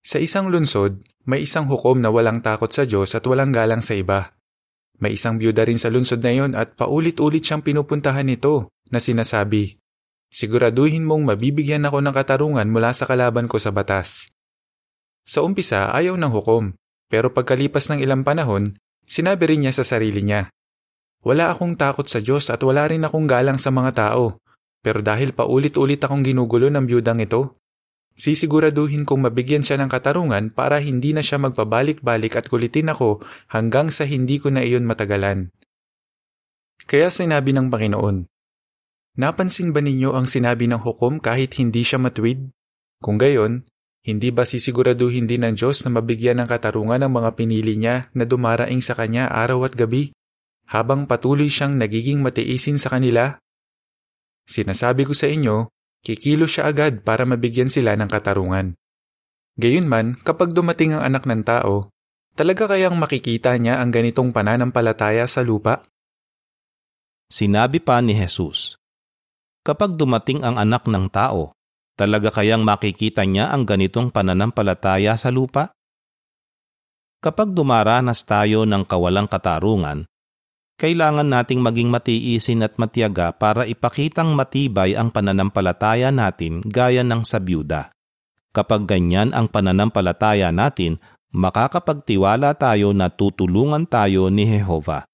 Sa 0.01 0.17
isang 0.17 0.49
lunsod, 0.49 1.05
may 1.29 1.45
isang 1.45 1.69
hukom 1.69 2.01
na 2.01 2.09
walang 2.09 2.41
takot 2.41 2.71
sa 2.71 2.87
Diyos 2.87 3.13
at 3.13 3.21
walang 3.29 3.53
galang 3.53 3.85
sa 3.85 3.93
iba. 3.93 4.33
May 5.01 5.17
isang 5.17 5.41
byuda 5.41 5.65
rin 5.65 5.81
sa 5.81 5.89
lunsod 5.89 6.21
na 6.21 6.29
iyon 6.29 6.53
at 6.53 6.77
paulit-ulit 6.77 7.41
siyang 7.41 7.65
pinupuntahan 7.65 8.21
nito 8.21 8.69
na 8.93 9.01
sinasabi, 9.01 9.81
Siguraduhin 10.31 11.03
mong 11.03 11.27
mabibigyan 11.27 11.83
ako 11.89 12.05
ng 12.05 12.13
katarungan 12.13 12.69
mula 12.69 12.93
sa 12.93 13.09
kalaban 13.09 13.49
ko 13.49 13.57
sa 13.57 13.73
batas. 13.73 14.31
Sa 15.25 15.41
umpisa 15.41 15.89
ayaw 15.91 16.15
ng 16.15 16.31
hukom, 16.31 16.77
pero 17.11 17.33
pagkalipas 17.33 17.89
ng 17.91 17.99
ilang 17.99 18.21
panahon, 18.21 18.77
sinabi 19.03 19.51
rin 19.51 19.67
niya 19.67 19.73
sa 19.75 19.83
sarili 19.83 20.23
niya, 20.23 20.53
Wala 21.25 21.51
akong 21.51 21.75
takot 21.75 22.07
sa 22.07 22.23
Diyos 22.23 22.47
at 22.53 22.61
wala 22.61 22.87
rin 22.87 23.03
akong 23.03 23.25
galang 23.25 23.59
sa 23.59 23.73
mga 23.73 23.91
tao, 23.97 24.39
pero 24.81 25.03
dahil 25.03 25.33
paulit-ulit 25.33 26.01
akong 26.01 26.23
ginugulo 26.23 26.69
ng 26.69 26.85
byudang 26.85 27.21
ito, 27.21 27.60
sisiguraduhin 28.17 29.07
kong 29.07 29.27
mabigyan 29.29 29.63
siya 29.63 29.79
ng 29.81 29.89
katarungan 29.91 30.51
para 30.51 30.79
hindi 30.83 31.11
na 31.11 31.23
siya 31.23 31.39
magpabalik-balik 31.41 32.37
at 32.37 32.47
kulitin 32.51 32.91
ako 32.91 33.23
hanggang 33.51 33.91
sa 33.91 34.07
hindi 34.07 34.37
ko 34.39 34.51
na 34.51 34.63
iyon 34.63 34.87
matagalan. 34.87 35.51
Kaya 36.87 37.13
sinabi 37.13 37.53
ng 37.55 37.71
Panginoon, 37.71 38.25
Napansin 39.19 39.75
ba 39.75 39.83
ninyo 39.83 40.15
ang 40.15 40.23
sinabi 40.23 40.71
ng 40.71 40.79
hukom 40.81 41.19
kahit 41.19 41.59
hindi 41.59 41.83
siya 41.83 41.99
matwid? 41.99 42.47
Kung 43.03 43.19
gayon, 43.19 43.67
Hindi 44.01 44.33
ba 44.33 44.49
sisiguraduhin 44.49 45.29
din 45.29 45.45
ng 45.45 45.53
Diyos 45.53 45.85
na 45.85 45.93
mabigyan 45.93 46.41
ng 46.41 46.49
katarungan 46.49 47.05
ng 47.05 47.13
mga 47.21 47.37
pinili 47.37 47.77
niya 47.77 48.09
na 48.17 48.25
dumaraing 48.25 48.81
sa 48.81 48.97
Kanya 48.97 49.29
araw 49.29 49.69
at 49.69 49.77
gabi, 49.77 50.09
habang 50.65 51.05
patuloy 51.05 51.53
siyang 51.53 51.77
nagiging 51.77 52.17
matiisin 52.17 52.81
sa 52.81 52.89
kanila? 52.89 53.37
Sinasabi 54.49 55.05
ko 55.05 55.13
sa 55.13 55.29
inyo, 55.29 55.69
kikilo 56.01 56.45
siya 56.45 56.69
agad 56.69 57.01
para 57.05 57.25
mabigyan 57.25 57.69
sila 57.69 57.97
ng 57.97 58.09
katarungan. 58.09 58.77
Gayunman, 59.57 60.21
kapag 60.21 60.53
dumating 60.53 60.97
ang 60.97 61.05
anak 61.05 61.25
ng 61.25 61.41
tao, 61.45 61.89
talaga 62.37 62.69
kayang 62.69 62.97
makikita 62.97 63.57
niya 63.57 63.81
ang 63.81 63.93
ganitong 63.93 64.33
pananampalataya 64.33 65.25
sa 65.25 65.45
lupa? 65.45 65.85
Sinabi 67.31 67.79
pa 67.79 68.01
ni 68.03 68.17
Jesus, 68.17 68.75
Kapag 69.61 69.95
dumating 69.95 70.41
ang 70.41 70.57
anak 70.57 70.89
ng 70.89 71.07
tao, 71.13 71.53
Talaga 72.01 72.33
kayang 72.33 72.65
makikita 72.65 73.27
niya 73.29 73.53
ang 73.53 73.67
ganitong 73.67 74.09
pananampalataya 74.09 75.13
sa 75.21 75.29
lupa? 75.29 75.69
Kapag 77.21 77.53
dumaranas 77.53 78.25
tayo 78.25 78.65
ng 78.65 78.81
kawalang 78.89 79.29
katarungan, 79.29 80.09
kailangan 80.81 81.29
nating 81.29 81.61
maging 81.61 81.93
matiisin 81.93 82.65
at 82.65 82.73
matiyaga 82.81 83.37
para 83.37 83.69
ipakitang 83.69 84.33
matibay 84.33 84.97
ang 84.97 85.13
pananampalataya 85.13 86.09
natin 86.09 86.65
gaya 86.65 87.05
ng 87.05 87.21
sa 87.21 87.37
byuda. 87.37 87.93
Kapag 88.49 88.89
ganyan 88.89 89.29
ang 89.37 89.45
pananampalataya 89.45 90.49
natin, 90.49 90.97
makakapagtiwala 91.37 92.57
tayo 92.57 92.97
na 92.97 93.13
tutulungan 93.13 93.85
tayo 93.85 94.33
ni 94.33 94.49
Jehova. 94.49 95.05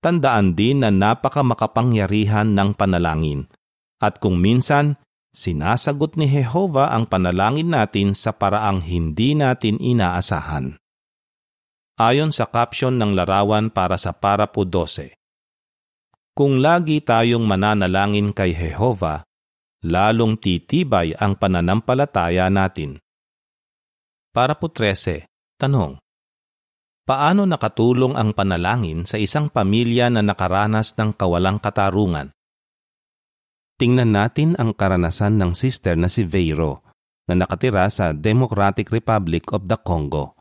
Tandaan 0.00 0.56
din 0.56 0.80
na 0.80 0.88
napaka 0.88 1.44
makapangyarihan 1.44 2.56
ng 2.56 2.72
panalangin. 2.72 3.52
At 4.00 4.16
kung 4.16 4.40
minsan, 4.40 4.96
sinasagot 5.36 6.16
ni 6.16 6.24
Jehova 6.24 6.96
ang 6.96 7.04
panalangin 7.04 7.68
natin 7.68 8.16
sa 8.16 8.32
paraang 8.32 8.80
hindi 8.80 9.36
natin 9.36 9.76
inaasahan. 9.76 10.80
Ayon 11.96 12.28
sa 12.28 12.44
caption 12.44 12.92
ng 13.00 13.16
larawan 13.16 13.72
para 13.72 13.96
sa 13.96 14.12
Parapo 14.12 14.68
12, 14.68 15.16
Kung 16.36 16.60
lagi 16.60 17.00
tayong 17.00 17.40
mananalangin 17.40 18.36
kay 18.36 18.52
Jehova, 18.52 19.24
lalong 19.80 20.36
titibay 20.36 21.16
ang 21.16 21.40
pananampalataya 21.40 22.52
natin. 22.52 23.00
Parapo 24.28 24.68
13, 24.68 25.24
tanong, 25.56 25.96
Paano 27.08 27.48
nakatulong 27.48 28.12
ang 28.12 28.36
panalangin 28.36 29.08
sa 29.08 29.16
isang 29.16 29.48
pamilya 29.48 30.12
na 30.12 30.20
nakaranas 30.20 30.92
ng 31.00 31.16
kawalang 31.16 31.56
katarungan? 31.56 32.28
Tingnan 33.80 34.12
natin 34.12 34.52
ang 34.60 34.76
karanasan 34.76 35.40
ng 35.40 35.56
sister 35.56 35.96
na 35.96 36.12
si 36.12 36.28
Veiro 36.28 36.84
na 37.24 37.40
nakatira 37.40 37.88
sa 37.88 38.12
Democratic 38.12 38.92
Republic 38.92 39.48
of 39.56 39.64
the 39.64 39.80
Congo. 39.80 40.35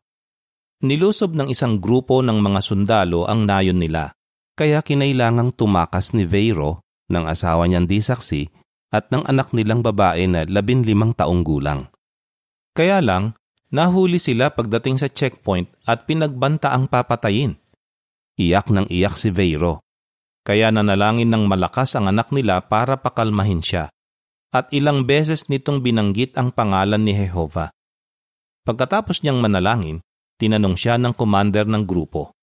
Nilusob 0.83 1.37
ng 1.37 1.47
isang 1.47 1.79
grupo 1.79 2.19
ng 2.19 2.41
mga 2.41 2.59
sundalo 2.59 3.23
ang 3.29 3.47
nayon 3.47 3.79
nila, 3.79 4.11
kaya 4.59 4.83
kinailangang 4.83 5.55
tumakas 5.55 6.11
ni 6.11 6.27
Veiro 6.27 6.83
ng 7.07 7.23
asawa 7.29 7.69
niyang 7.69 7.87
disaksi 7.87 8.51
at 8.91 9.07
ng 9.13 9.23
anak 9.29 9.55
nilang 9.55 9.79
babae 9.79 10.27
na 10.27 10.43
labinlimang 10.43 11.15
taong 11.15 11.45
gulang. 11.45 11.87
Kaya 12.75 12.99
lang, 12.99 13.39
nahuli 13.71 14.19
sila 14.19 14.51
pagdating 14.51 14.99
sa 14.99 15.07
checkpoint 15.07 15.71
at 15.87 16.03
pinagbanta 16.03 16.75
ang 16.75 16.91
papatayin. 16.91 17.55
Iyak 18.35 18.67
ng 18.67 18.91
iyak 18.91 19.15
si 19.15 19.31
Veiro 19.31 19.85
kaya 20.45 20.69
nanalangin 20.69 21.33
ng 21.33 21.49
malakas 21.49 21.97
ang 21.97 22.05
anak 22.05 22.29
nila 22.29 22.61
para 22.69 23.01
pakalmahin 23.01 23.65
siya. 23.65 23.89
At 24.53 24.69
ilang 24.71 25.03
beses 25.03 25.49
nitong 25.49 25.81
binanggit 25.81 26.37
ang 26.37 26.53
pangalan 26.53 27.01
ni 27.01 27.11
Jehova. 27.17 27.73
Pagkatapos 28.63 29.25
niyang 29.25 29.41
manalangin, 29.41 29.99
tinanong 30.39 30.75
siya 30.75 30.99
ng 30.99 31.13
commander 31.15 31.67
ng 31.67 31.83
grupo, 31.83 32.35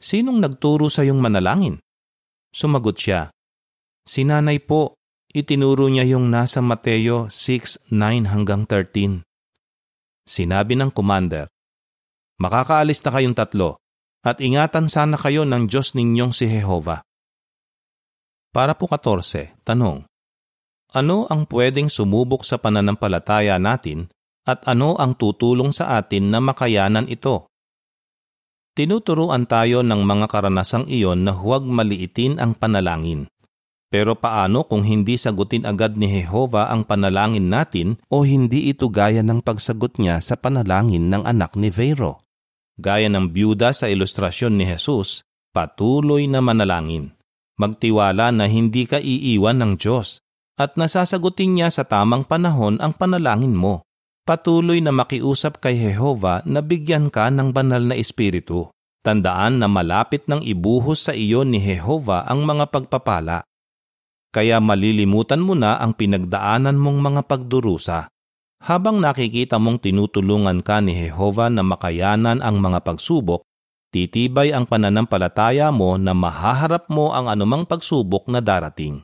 Sinong 0.00 0.40
nagturo 0.40 0.88
sa 0.88 1.04
iyong 1.04 1.20
manalangin? 1.20 1.76
Sumagot 2.48 2.96
siya, 2.96 3.28
Si 4.08 4.24
nanay 4.24 4.64
po, 4.64 4.96
itinuro 5.30 5.86
niya 5.92 6.08
yung 6.08 6.32
nasa 6.32 6.64
Mateo 6.64 7.28
6:9 7.28 7.92
hanggang 8.26 8.64
13. 8.64 9.22
Sinabi 10.24 10.74
ng 10.80 10.90
commander, 10.90 11.52
Makakaalis 12.40 13.04
na 13.04 13.10
kayong 13.12 13.36
tatlo, 13.36 13.76
at 14.24 14.40
ingatan 14.40 14.88
sana 14.88 15.20
kayo 15.20 15.44
ng 15.44 15.68
Diyos 15.68 15.92
ninyong 15.92 16.32
si 16.32 16.48
Jehova. 16.48 17.04
Para 18.50 18.72
po 18.72 18.88
14, 18.88 19.52
tanong. 19.62 20.08
Ano 20.96 21.28
ang 21.28 21.44
pwedeng 21.46 21.92
sumubok 21.92 22.42
sa 22.42 22.58
pananampalataya 22.58 23.60
natin 23.60 24.10
at 24.48 24.64
ano 24.68 24.96
ang 24.96 25.16
tutulong 25.16 25.72
sa 25.72 26.00
atin 26.00 26.32
na 26.32 26.38
makayanan 26.38 27.08
ito? 27.08 27.50
Tinuturuan 28.78 29.44
tayo 29.50 29.82
ng 29.82 30.00
mga 30.06 30.26
karanasang 30.30 30.86
iyon 30.86 31.26
na 31.26 31.34
huwag 31.34 31.66
maliitin 31.66 32.38
ang 32.38 32.54
panalangin. 32.54 33.26
Pero 33.90 34.14
paano 34.14 34.62
kung 34.70 34.86
hindi 34.86 35.18
sagutin 35.18 35.66
agad 35.66 35.98
ni 35.98 36.06
Jehova 36.06 36.70
ang 36.70 36.86
panalangin 36.86 37.50
natin 37.50 37.98
o 38.06 38.22
hindi 38.22 38.70
ito 38.70 38.86
gaya 38.86 39.26
ng 39.26 39.42
pagsagot 39.42 39.98
niya 39.98 40.22
sa 40.22 40.38
panalangin 40.38 41.10
ng 41.10 41.26
anak 41.26 41.58
ni 41.58 41.74
Vero? 41.74 42.22
Gaya 42.78 43.10
ng 43.10 43.34
byuda 43.34 43.74
sa 43.74 43.90
ilustrasyon 43.90 44.54
ni 44.54 44.64
Jesus, 44.70 45.26
patuloy 45.50 46.30
na 46.30 46.38
manalangin. 46.38 47.18
Magtiwala 47.58 48.30
na 48.30 48.46
hindi 48.46 48.86
ka 48.86 49.02
iiwan 49.02 49.58
ng 49.58 49.72
Diyos 49.76 50.22
at 50.54 50.78
nasasagutin 50.78 51.58
niya 51.58 51.68
sa 51.74 51.82
tamang 51.82 52.22
panahon 52.24 52.78
ang 52.78 52.94
panalangin 52.94 53.52
mo. 53.52 53.82
Patuloy 54.28 54.84
na 54.84 54.92
makiusap 54.92 55.58
kay 55.58 55.80
Jehova 55.80 56.44
na 56.44 56.60
bigyan 56.60 57.08
ka 57.08 57.32
ng 57.32 57.50
banal 57.50 57.82
na 57.82 57.96
espiritu. 57.96 58.68
Tandaan 59.00 59.64
na 59.64 59.66
malapit 59.66 60.28
nang 60.28 60.44
ibuhos 60.44 61.08
sa 61.08 61.16
iyo 61.16 61.40
ni 61.40 61.56
Jehova 61.56 62.28
ang 62.28 62.44
mga 62.44 62.68
pagpapala. 62.68 63.48
Kaya 64.28 64.60
malilimutan 64.60 65.40
mo 65.40 65.56
na 65.56 65.80
ang 65.80 65.96
pinagdaanan 65.96 66.76
mong 66.76 66.98
mga 67.00 67.22
pagdurusa. 67.24 68.12
Habang 68.60 69.00
nakikita 69.00 69.56
mong 69.56 69.80
tinutulungan 69.80 70.60
ka 70.60 70.84
ni 70.84 70.92
Jehova 70.92 71.48
na 71.48 71.64
makayanan 71.64 72.44
ang 72.44 72.60
mga 72.60 72.84
pagsubok, 72.84 73.40
titibay 73.88 74.52
ang 74.52 74.68
pananampalataya 74.68 75.72
mo 75.72 75.96
na 75.96 76.12
mahaharap 76.12 76.92
mo 76.92 77.16
ang 77.16 77.32
anumang 77.32 77.64
pagsubok 77.64 78.28
na 78.28 78.44
darating. 78.44 79.00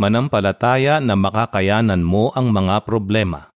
Manampalataya 0.00 0.96
na 1.04 1.12
makakayanan 1.12 2.00
mo 2.00 2.32
ang 2.32 2.48
mga 2.48 2.88
problema. 2.88 3.51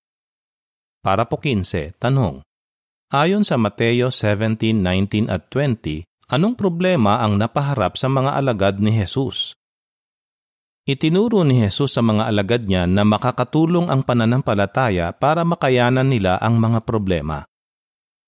Para 1.06 1.22
po 1.30 1.38
15, 1.38 1.94
tanong. 2.02 2.42
Ayon 3.14 3.46
sa 3.46 3.54
Mateo 3.54 4.10
17:19 4.10 5.30
at 5.30 5.46
20, 5.54 6.02
anong 6.34 6.58
problema 6.58 7.22
ang 7.22 7.38
napaharap 7.38 7.94
sa 7.94 8.10
mga 8.10 8.34
alagad 8.34 8.82
ni 8.82 8.90
Jesus? 8.90 9.54
Itinuro 10.82 11.46
ni 11.46 11.62
Jesus 11.62 11.94
sa 11.94 12.02
mga 12.02 12.26
alagad 12.26 12.66
niya 12.66 12.90
na 12.90 13.06
makakatulong 13.06 13.86
ang 13.86 14.02
pananampalataya 14.02 15.14
para 15.14 15.46
makayanan 15.46 16.10
nila 16.10 16.42
ang 16.42 16.58
mga 16.58 16.82
problema 16.82 17.46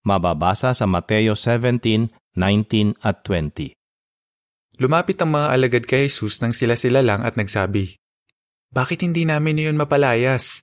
mababasa 0.09 0.73
sa 0.73 0.88
Mateo 0.88 1.37
17, 1.37 2.09
19 2.33 2.97
at 3.05 3.21
20. 3.27 3.77
Lumapit 4.81 5.21
ang 5.21 5.37
mga 5.37 5.49
alagad 5.53 5.85
kay 5.85 6.09
Jesus 6.09 6.41
nang 6.41 6.57
sila-sila 6.57 7.05
lang 7.05 7.21
at 7.27 7.37
nagsabi, 7.37 8.01
Bakit 8.71 9.05
hindi 9.05 9.29
namin 9.29 9.61
iyon 9.61 9.77
mapalayas? 9.77 10.62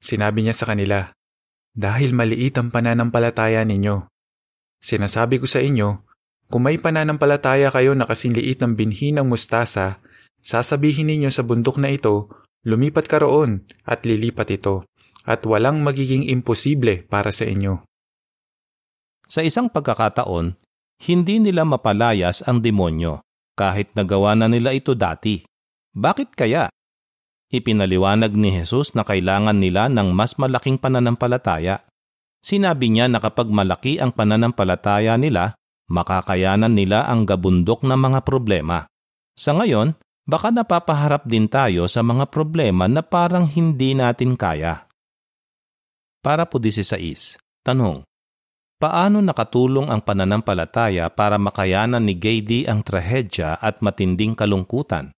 Sinabi 0.00 0.46
niya 0.46 0.56
sa 0.56 0.70
kanila, 0.70 1.12
Dahil 1.76 2.12
maliit 2.16 2.58
ang 2.58 2.74
pananampalataya 2.74 3.62
ninyo. 3.62 4.10
Sinasabi 4.80 5.38
ko 5.38 5.46
sa 5.46 5.62
inyo, 5.62 6.02
kung 6.50 6.66
may 6.66 6.82
pananampalataya 6.82 7.70
kayo 7.70 7.94
na 7.94 8.08
kasinliit 8.08 8.58
ng 8.58 8.74
binhi 8.74 9.14
ng 9.14 9.22
mustasa, 9.22 10.02
sasabihin 10.42 11.06
ninyo 11.06 11.30
sa 11.30 11.46
bundok 11.46 11.78
na 11.78 11.94
ito, 11.94 12.32
lumipat 12.66 13.06
ka 13.06 13.22
roon 13.22 13.62
at 13.86 14.02
lilipat 14.02 14.50
ito, 14.50 14.82
at 15.28 15.46
walang 15.46 15.84
magiging 15.84 16.26
imposible 16.26 17.06
para 17.06 17.30
sa 17.30 17.46
inyo. 17.46 17.86
Sa 19.30 19.46
isang 19.46 19.70
pagkakataon, 19.70 20.58
hindi 21.06 21.38
nila 21.38 21.62
mapalayas 21.62 22.42
ang 22.44 22.58
demonyo 22.58 23.22
kahit 23.54 23.94
nagawa 23.94 24.34
na 24.34 24.50
nila 24.50 24.74
ito 24.74 24.98
dati. 24.98 25.44
Bakit 25.94 26.34
kaya? 26.34 26.66
Ipinaliwanag 27.50 28.30
ni 28.38 28.54
Jesus 28.54 28.94
na 28.94 29.02
kailangan 29.02 29.58
nila 29.58 29.90
ng 29.90 30.14
mas 30.14 30.38
malaking 30.38 30.78
pananampalataya. 30.78 31.82
Sinabi 32.38 32.94
niya 32.94 33.10
na 33.10 33.18
kapag 33.18 33.50
malaki 33.50 33.98
ang 33.98 34.14
pananampalataya 34.14 35.18
nila, 35.18 35.58
makakayanan 35.90 36.70
nila 36.70 37.10
ang 37.10 37.26
gabundok 37.26 37.82
na 37.82 37.98
mga 37.98 38.22
problema. 38.22 38.86
Sa 39.34 39.58
ngayon, 39.58 39.98
baka 40.30 40.54
napapaharap 40.54 41.26
din 41.26 41.50
tayo 41.50 41.90
sa 41.90 42.06
mga 42.06 42.30
problema 42.30 42.86
na 42.86 43.02
parang 43.02 43.50
hindi 43.50 43.98
natin 43.98 44.38
kaya. 44.38 44.86
Para 46.22 46.46
po 46.46 46.62
16, 46.62 47.66
tanong, 47.66 48.06
Paano 48.80 49.20
nakatulong 49.20 49.92
ang 49.92 50.00
pananampalataya 50.00 51.12
para 51.12 51.36
makayanan 51.36 52.00
ni 52.00 52.16
Gady 52.16 52.64
ang 52.64 52.80
trahedya 52.80 53.60
at 53.60 53.84
matinding 53.84 54.32
kalungkutan? 54.32 55.12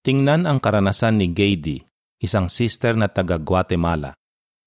Tingnan 0.00 0.48
ang 0.48 0.64
karanasan 0.64 1.20
ni 1.20 1.28
Gady, 1.28 1.84
isang 2.24 2.48
sister 2.48 2.96
na 2.96 3.12
taga 3.12 3.36
Guatemala. 3.36 4.16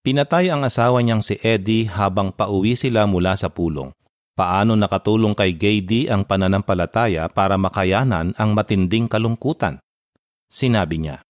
Pinatay 0.06 0.54
ang 0.54 0.62
asawa 0.62 1.02
niyang 1.02 1.26
si 1.26 1.42
Eddie 1.42 1.90
habang 1.90 2.30
pauwi 2.30 2.78
sila 2.78 3.10
mula 3.10 3.34
sa 3.34 3.50
pulong. 3.50 3.90
Paano 4.38 4.78
nakatulong 4.78 5.34
kay 5.34 5.58
Gady 5.58 6.06
ang 6.06 6.30
pananampalataya 6.30 7.26
para 7.34 7.58
makayanan 7.58 8.38
ang 8.38 8.54
matinding 8.54 9.10
kalungkutan? 9.10 9.82
Sinabi 10.54 11.02
niya, 11.02 11.26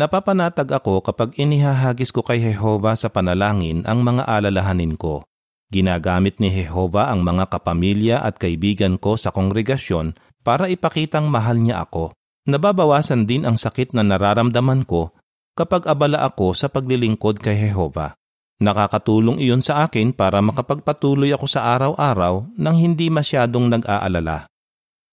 Napapanatag 0.00 0.72
ako 0.72 1.04
kapag 1.04 1.36
inihahagis 1.36 2.08
ko 2.08 2.24
kay 2.24 2.40
Jehova 2.40 2.96
sa 2.96 3.12
panalangin 3.12 3.84
ang 3.84 4.00
mga 4.00 4.32
alalahanin 4.32 4.96
ko. 4.96 5.28
Ginagamit 5.68 6.40
ni 6.40 6.48
Jehova 6.48 7.12
ang 7.12 7.20
mga 7.20 7.52
kapamilya 7.52 8.24
at 8.24 8.40
kaibigan 8.40 8.96
ko 8.96 9.20
sa 9.20 9.28
kongregasyon 9.28 10.16
para 10.40 10.72
ipakitang 10.72 11.28
mahal 11.28 11.60
niya 11.60 11.84
ako. 11.84 12.16
Nababawasan 12.42 13.22
din 13.22 13.46
ang 13.46 13.54
sakit 13.54 13.94
na 13.94 14.02
nararamdaman 14.02 14.82
ko 14.82 15.14
kapag 15.54 15.86
abala 15.86 16.26
ako 16.26 16.58
sa 16.58 16.66
paglilingkod 16.66 17.38
kay 17.38 17.70
Jehova. 17.70 18.18
Nakakatulong 18.62 19.42
iyon 19.42 19.62
sa 19.62 19.86
akin 19.86 20.14
para 20.14 20.38
makapagpatuloy 20.38 21.30
ako 21.34 21.46
sa 21.50 21.74
araw-araw 21.74 22.46
nang 22.58 22.78
hindi 22.78 23.10
masyadong 23.10 23.70
nag-aalala. 23.70 24.46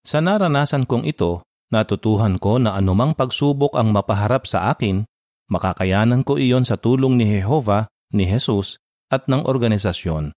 Sa 0.06 0.22
naranasan 0.22 0.86
kong 0.86 1.06
ito, 1.06 1.46
natutuhan 1.74 2.38
ko 2.38 2.58
na 2.62 2.78
anumang 2.78 3.14
pagsubok 3.14 3.78
ang 3.78 3.90
mapaharap 3.94 4.46
sa 4.46 4.70
akin, 4.74 5.06
makakayanan 5.50 6.22
ko 6.26 6.38
iyon 6.38 6.66
sa 6.66 6.78
tulong 6.78 7.18
ni 7.18 7.26
Jehova, 7.26 7.90
ni 8.14 8.26
Jesus, 8.26 8.82
at 9.10 9.26
ng 9.26 9.46
organisasyon. 9.46 10.34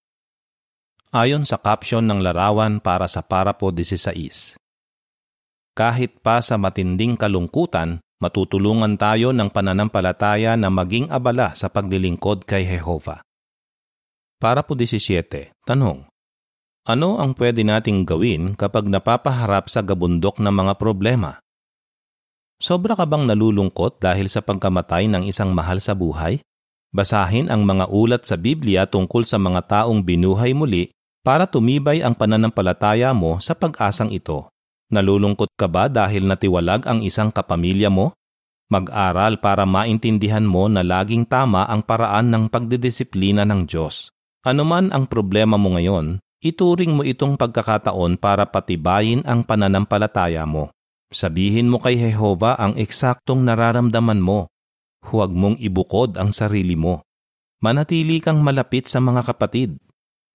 Ayon 1.13 1.45
sa 1.45 1.61
caption 1.61 2.05
ng 2.09 2.25
larawan 2.25 2.81
para 2.81 3.05
sa 3.05 3.21
Parapo 3.21 3.69
16. 3.69 4.57
Kahit 5.73 6.21
pa 6.21 6.45
sa 6.45 6.61
matinding 6.61 7.17
kalungkutan, 7.17 8.05
matutulungan 8.21 9.01
tayo 9.01 9.33
ng 9.33 9.49
pananampalataya 9.49 10.53
na 10.61 10.69
maging 10.69 11.09
abala 11.09 11.57
sa 11.57 11.73
paglilingkod 11.73 12.45
kay 12.45 12.69
Jehova. 12.69 13.25
Para 14.37 14.61
po 14.61 14.77
17, 14.77 15.57
tanong. 15.65 16.05
Ano 16.85 17.17
ang 17.17 17.33
pwede 17.39 17.65
nating 17.65 18.05
gawin 18.05 18.53
kapag 18.53 18.85
napapaharap 18.85 19.73
sa 19.73 19.81
gabundok 19.81 20.43
ng 20.45 20.53
mga 20.53 20.77
problema? 20.77 21.41
Sobra 22.61 22.93
ka 22.93 23.09
bang 23.09 23.25
nalulungkot 23.25 23.97
dahil 23.97 24.29
sa 24.29 24.45
pagkamatay 24.45 25.09
ng 25.09 25.25
isang 25.25 25.57
mahal 25.57 25.81
sa 25.81 25.97
buhay? 25.97 26.45
Basahin 26.93 27.49
ang 27.49 27.65
mga 27.65 27.89
ulat 27.89 28.29
sa 28.29 28.37
Biblia 28.37 28.85
tungkol 28.85 29.25
sa 29.25 29.41
mga 29.41 29.65
taong 29.65 30.05
binuhay 30.05 30.53
muli 30.53 30.93
para 31.25 31.49
tumibay 31.49 32.05
ang 32.05 32.13
pananampalataya 32.13 33.17
mo 33.17 33.41
sa 33.41 33.57
pag-asang 33.57 34.13
ito. 34.13 34.52
Nalulungkot 34.93 35.57
ka 35.57 35.73
ba 35.73 35.89
dahil 35.89 36.29
natiwalag 36.29 36.85
ang 36.85 37.01
isang 37.01 37.33
kapamilya 37.33 37.89
mo? 37.89 38.13
Mag-aral 38.69 39.41
para 39.41 39.65
maintindihan 39.65 40.45
mo 40.45 40.69
na 40.69 40.85
laging 40.85 41.25
tama 41.25 41.65
ang 41.65 41.81
paraan 41.81 42.29
ng 42.29 42.53
pagdidisiplina 42.53 43.49
ng 43.49 43.65
Diyos. 43.65 44.13
Ano 44.45 44.69
man 44.69 44.93
ang 44.93 45.09
problema 45.09 45.57
mo 45.57 45.73
ngayon, 45.73 46.21
ituring 46.45 46.93
mo 46.93 47.09
itong 47.09 47.41
pagkakataon 47.41 48.21
para 48.21 48.45
patibayin 48.45 49.25
ang 49.25 49.49
pananampalataya 49.49 50.45
mo. 50.45 50.69
Sabihin 51.09 51.73
mo 51.73 51.81
kay 51.81 51.97
Jehova 51.97 52.61
ang 52.61 52.77
eksaktong 52.77 53.45
nararamdaman 53.49 54.21
mo. 54.21 54.53
Huwag 55.09 55.33
mong 55.33 55.57
ibukod 55.57 56.21
ang 56.21 56.37
sarili 56.37 56.77
mo. 56.77 57.01
Manatili 57.65 58.21
kang 58.21 58.45
malapit 58.45 58.93
sa 58.93 59.01
mga 59.01 59.25
kapatid 59.25 59.81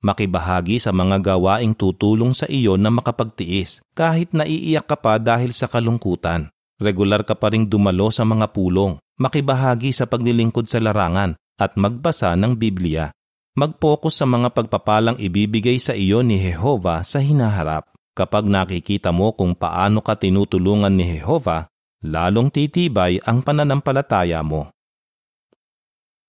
makibahagi 0.01 0.77
sa 0.77 0.93
mga 0.93 1.21
gawaing 1.21 1.73
tutulong 1.73 2.33
sa 2.33 2.45
iyo 2.45 2.77
na 2.77 2.93
makapagtiis 2.93 3.81
kahit 3.97 4.33
naiiyak 4.33 4.86
ka 4.86 4.97
pa 4.97 5.17
dahil 5.17 5.53
sa 5.53 5.65
kalungkutan. 5.65 6.53
Regular 6.77 7.25
ka 7.25 7.33
pa 7.33 7.49
ring 7.49 7.65
dumalo 7.65 8.13
sa 8.13 8.21
mga 8.21 8.53
pulong, 8.53 9.01
makibahagi 9.17 9.89
sa 9.89 10.05
paglilingkod 10.05 10.69
sa 10.69 10.77
larangan 10.77 11.33
at 11.57 11.73
magbasa 11.73 12.38
ng 12.38 12.53
Biblia. 12.53 13.10
Mag-focus 13.57 14.21
sa 14.21 14.29
mga 14.29 14.53
pagpapalang 14.53 15.17
ibibigay 15.17 15.81
sa 15.81 15.97
iyo 15.97 16.21
ni 16.21 16.38
Jehova 16.38 17.01
sa 17.01 17.17
hinaharap. 17.17 17.89
Kapag 18.13 18.45
nakikita 18.45 19.10
mo 19.10 19.33
kung 19.33 19.57
paano 19.57 20.05
ka 20.05 20.13
tinutulungan 20.13 20.93
ni 20.93 21.17
Jehova, 21.17 21.65
lalong 22.05 22.53
titibay 22.53 23.17
ang 23.25 23.41
pananampalataya 23.41 24.45
mo. 24.45 24.69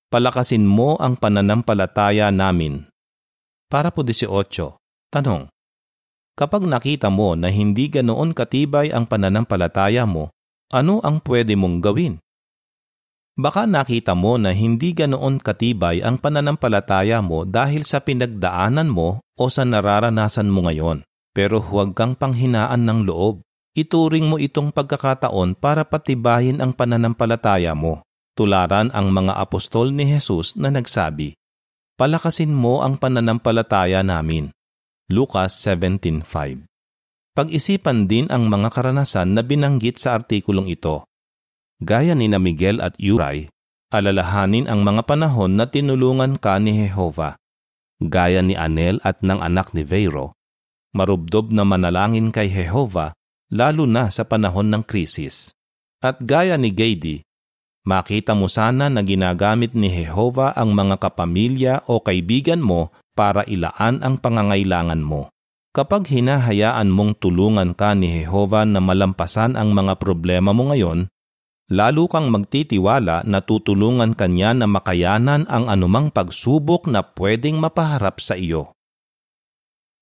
Palakasin 0.09 0.65
mo 0.65 0.97
ang 0.97 1.21
pananampalataya 1.21 2.33
namin 2.33 2.89
para 3.69 3.93
po 3.93 4.01
18, 4.01 4.33
tanong. 5.13 5.53
Kapag 6.35 6.65
nakita 6.65 7.13
mo 7.13 7.37
na 7.37 7.53
hindi 7.53 7.93
ganoon 7.93 8.33
katibay 8.33 8.89
ang 8.89 9.05
pananampalataya 9.05 10.09
mo, 10.09 10.33
ano 10.73 11.05
ang 11.05 11.21
pwede 11.25 11.53
mong 11.55 11.85
gawin? 11.85 12.15
Baka 13.39 13.71
nakita 13.71 14.19
mo 14.19 14.35
na 14.35 14.51
hindi 14.51 14.91
ganoon 14.91 15.39
katibay 15.39 16.03
ang 16.03 16.19
pananampalataya 16.19 17.23
mo 17.23 17.47
dahil 17.47 17.87
sa 17.87 18.03
pinagdaanan 18.03 18.91
mo 18.91 19.23
o 19.39 19.47
sa 19.47 19.63
nararanasan 19.63 20.51
mo 20.51 20.67
ngayon. 20.67 21.07
Pero 21.31 21.63
huwag 21.63 21.95
kang 21.95 22.19
panghinaan 22.19 22.83
ng 22.83 23.07
loob. 23.07 23.47
Ituring 23.79 24.27
mo 24.27 24.43
itong 24.43 24.75
pagkakataon 24.75 25.55
para 25.55 25.87
patibayin 25.87 26.59
ang 26.59 26.75
pananampalataya 26.75 27.79
mo. 27.79 28.03
Tularan 28.35 28.91
ang 28.91 29.15
mga 29.15 29.39
apostol 29.39 29.95
ni 29.95 30.03
Jesus 30.03 30.59
na 30.59 30.75
nagsabi, 30.75 31.38
palakasin 31.99 32.55
mo 32.55 32.87
ang 32.87 32.95
pananampalataya 32.95 34.07
namin. 34.07 34.55
Lucas 35.11 35.59
17.5 35.67 36.23
Pag-isipan 37.35 38.07
din 38.07 38.31
ang 38.31 38.47
mga 38.47 38.71
karanasan 38.71 39.35
na 39.35 39.43
binanggit 39.43 39.99
sa 39.99 40.15
artikulong 40.15 40.71
ito. 40.71 41.03
Gaya 41.83 42.15
ni 42.15 42.31
na 42.31 42.39
Miguel 42.39 42.79
at 42.79 42.95
Uray, 43.03 43.51
alalahanin 43.91 44.71
ang 44.71 44.87
mga 44.87 45.11
panahon 45.11 45.59
na 45.59 45.67
tinulungan 45.67 46.39
ka 46.39 46.63
ni 46.63 46.87
Jehova. 46.87 47.35
Gaya 47.99 48.47
ni 48.47 48.55
Anel 48.55 49.03
at 49.03 49.27
ng 49.27 49.43
anak 49.43 49.75
ni 49.75 49.83
Veiro, 49.83 50.39
marubdob 50.95 51.51
na 51.51 51.67
manalangin 51.67 52.31
kay 52.31 52.47
Jehova 52.47 53.11
lalo 53.51 53.91
na 53.91 54.07
sa 54.11 54.23
panahon 54.23 54.71
ng 54.71 54.83
krisis. 54.87 55.51
At 55.99 56.23
gaya 56.23 56.55
ni 56.55 56.71
Gady, 56.71 57.27
Makita 57.87 58.35
mo 58.35 58.51
sana 58.51 58.91
na 58.91 59.01
ginagamit 59.03 59.75
ni 59.77 59.91
Jehova 59.91 60.55
ang 60.55 60.75
mga 60.75 60.99
kapamilya 60.99 61.87
o 61.87 62.03
kaibigan 62.03 62.63
mo 62.63 62.95
para 63.19 63.43
ilaan 63.47 64.03
ang 64.07 64.23
pangangailangan 64.23 65.03
mo. 65.03 65.31
Kapag 65.75 66.11
hinahayaan 66.11 66.91
mong 66.91 67.23
tulungan 67.23 67.75
ka 67.75 67.95
ni 67.99 68.23
Jehova 68.23 68.67
na 68.67 68.79
malampasan 68.83 69.55
ang 69.55 69.75
mga 69.75 69.99
problema 69.99 70.51
mo 70.51 70.71
ngayon, 70.75 71.07
lalo 71.69 72.09
kang 72.09 72.33
magtitiwala 72.33 73.23
na 73.29 73.39
tutulungan 73.45 74.17
kanya 74.17 74.57
na 74.57 74.67
makayanan 74.67 75.45
ang 75.47 75.69
anumang 75.69 76.09
pagsubok 76.09 76.89
na 76.89 77.05
pwedeng 77.05 77.61
mapaharap 77.61 78.19
sa 78.19 78.35
iyo. 78.35 78.73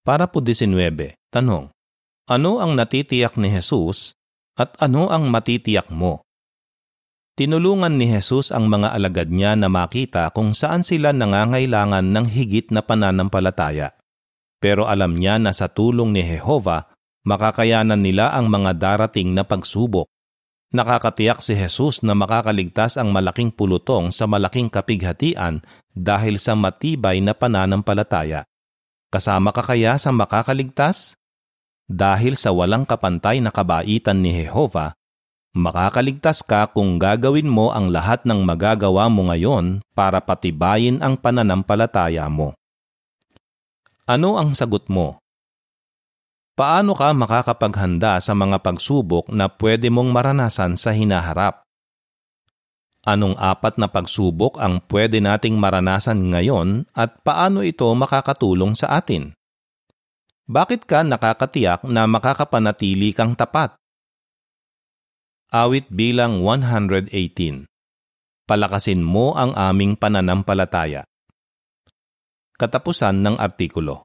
Para 0.07 0.31
po 0.31 0.39
19, 0.39 1.19
tanong, 1.35 1.75
ano 2.27 2.53
ang 2.59 2.75
natitiyak 2.75 3.39
ni 3.39 3.51
Jesus 3.51 4.19
at 4.59 4.75
ano 4.83 5.11
ang 5.11 5.31
matitiyak 5.31 5.91
mo? 5.95 6.26
Tinulungan 7.37 8.01
ni 8.01 8.09
Jesus 8.09 8.49
ang 8.49 8.73
mga 8.73 8.97
alagad 8.97 9.29
niya 9.29 9.53
na 9.61 9.69
makita 9.69 10.33
kung 10.33 10.57
saan 10.57 10.81
sila 10.81 11.13
nangangailangan 11.13 12.09
ng 12.09 12.27
higit 12.33 12.73
na 12.73 12.81
pananampalataya. 12.81 13.93
Pero 14.57 14.89
alam 14.89 15.13
niya 15.13 15.37
na 15.37 15.53
sa 15.53 15.69
tulong 15.69 16.17
ni 16.17 16.25
Jehova, 16.25 16.97
makakayanan 17.29 18.01
nila 18.01 18.33
ang 18.33 18.49
mga 18.49 18.81
darating 18.81 19.37
na 19.37 19.45
pagsubok. 19.45 20.09
Nakakatiyak 20.73 21.45
si 21.45 21.53
Jesus 21.53 22.01
na 22.01 22.17
makakaligtas 22.17 22.97
ang 22.97 23.13
malaking 23.13 23.53
pulutong 23.53 24.17
sa 24.17 24.25
malaking 24.25 24.73
kapighatian 24.73 25.61
dahil 25.93 26.41
sa 26.41 26.57
matibay 26.57 27.21
na 27.21 27.37
pananampalataya. 27.37 28.49
Kasama 29.13 29.53
ka 29.53 29.61
kaya 29.61 30.01
sa 30.01 30.09
makakaligtas? 30.09 31.21
Dahil 31.85 32.35
sa 32.41 32.51
walang 32.51 32.89
kapantay 32.89 33.45
na 33.45 33.53
kabaitan 33.53 34.25
ni 34.25 34.41
Jehova, 34.41 34.97
Makakaligtas 35.57 36.45
ka 36.45 36.69
kung 36.69 37.01
gagawin 37.01 37.49
mo 37.49 37.73
ang 37.73 37.89
lahat 37.89 38.29
ng 38.29 38.45
magagawa 38.45 39.09
mo 39.09 39.33
ngayon 39.33 39.81
para 39.97 40.21
patibayin 40.21 41.01
ang 41.01 41.17
pananampalataya 41.17 42.29
mo. 42.29 42.53
Ano 44.05 44.37
ang 44.37 44.53
sagot 44.53 44.85
mo? 44.93 45.17
Paano 46.61 46.93
ka 46.93 47.09
makakapaghanda 47.17 48.21
sa 48.21 48.37
mga 48.37 48.61
pagsubok 48.61 49.33
na 49.33 49.49
pwede 49.49 49.89
mong 49.89 50.13
maranasan 50.13 50.77
sa 50.77 50.93
hinaharap? 50.93 51.65
Anong 53.09 53.41
apat 53.41 53.81
na 53.81 53.89
pagsubok 53.89 54.61
ang 54.61 54.85
pwede 54.93 55.25
nating 55.25 55.57
maranasan 55.57 56.21
ngayon 56.37 56.85
at 56.93 57.25
paano 57.25 57.65
ito 57.65 57.89
makakatulong 57.97 58.77
sa 58.77 59.01
atin? 59.01 59.33
Bakit 60.53 60.85
ka 60.85 61.01
nakakatiyak 61.01 61.89
na 61.89 62.05
makakapanatili 62.05 63.17
kang 63.17 63.33
tapat? 63.33 63.73
Awit 65.57 65.89
bilang 65.89 66.45
118 66.45 67.09
Palakasin 68.45 69.01
mo 69.01 69.33
ang 69.33 69.57
aming 69.57 69.97
pananampalataya. 69.97 71.09
Katapusan 72.61 73.25
ng 73.25 73.41
artikulo 73.41 74.05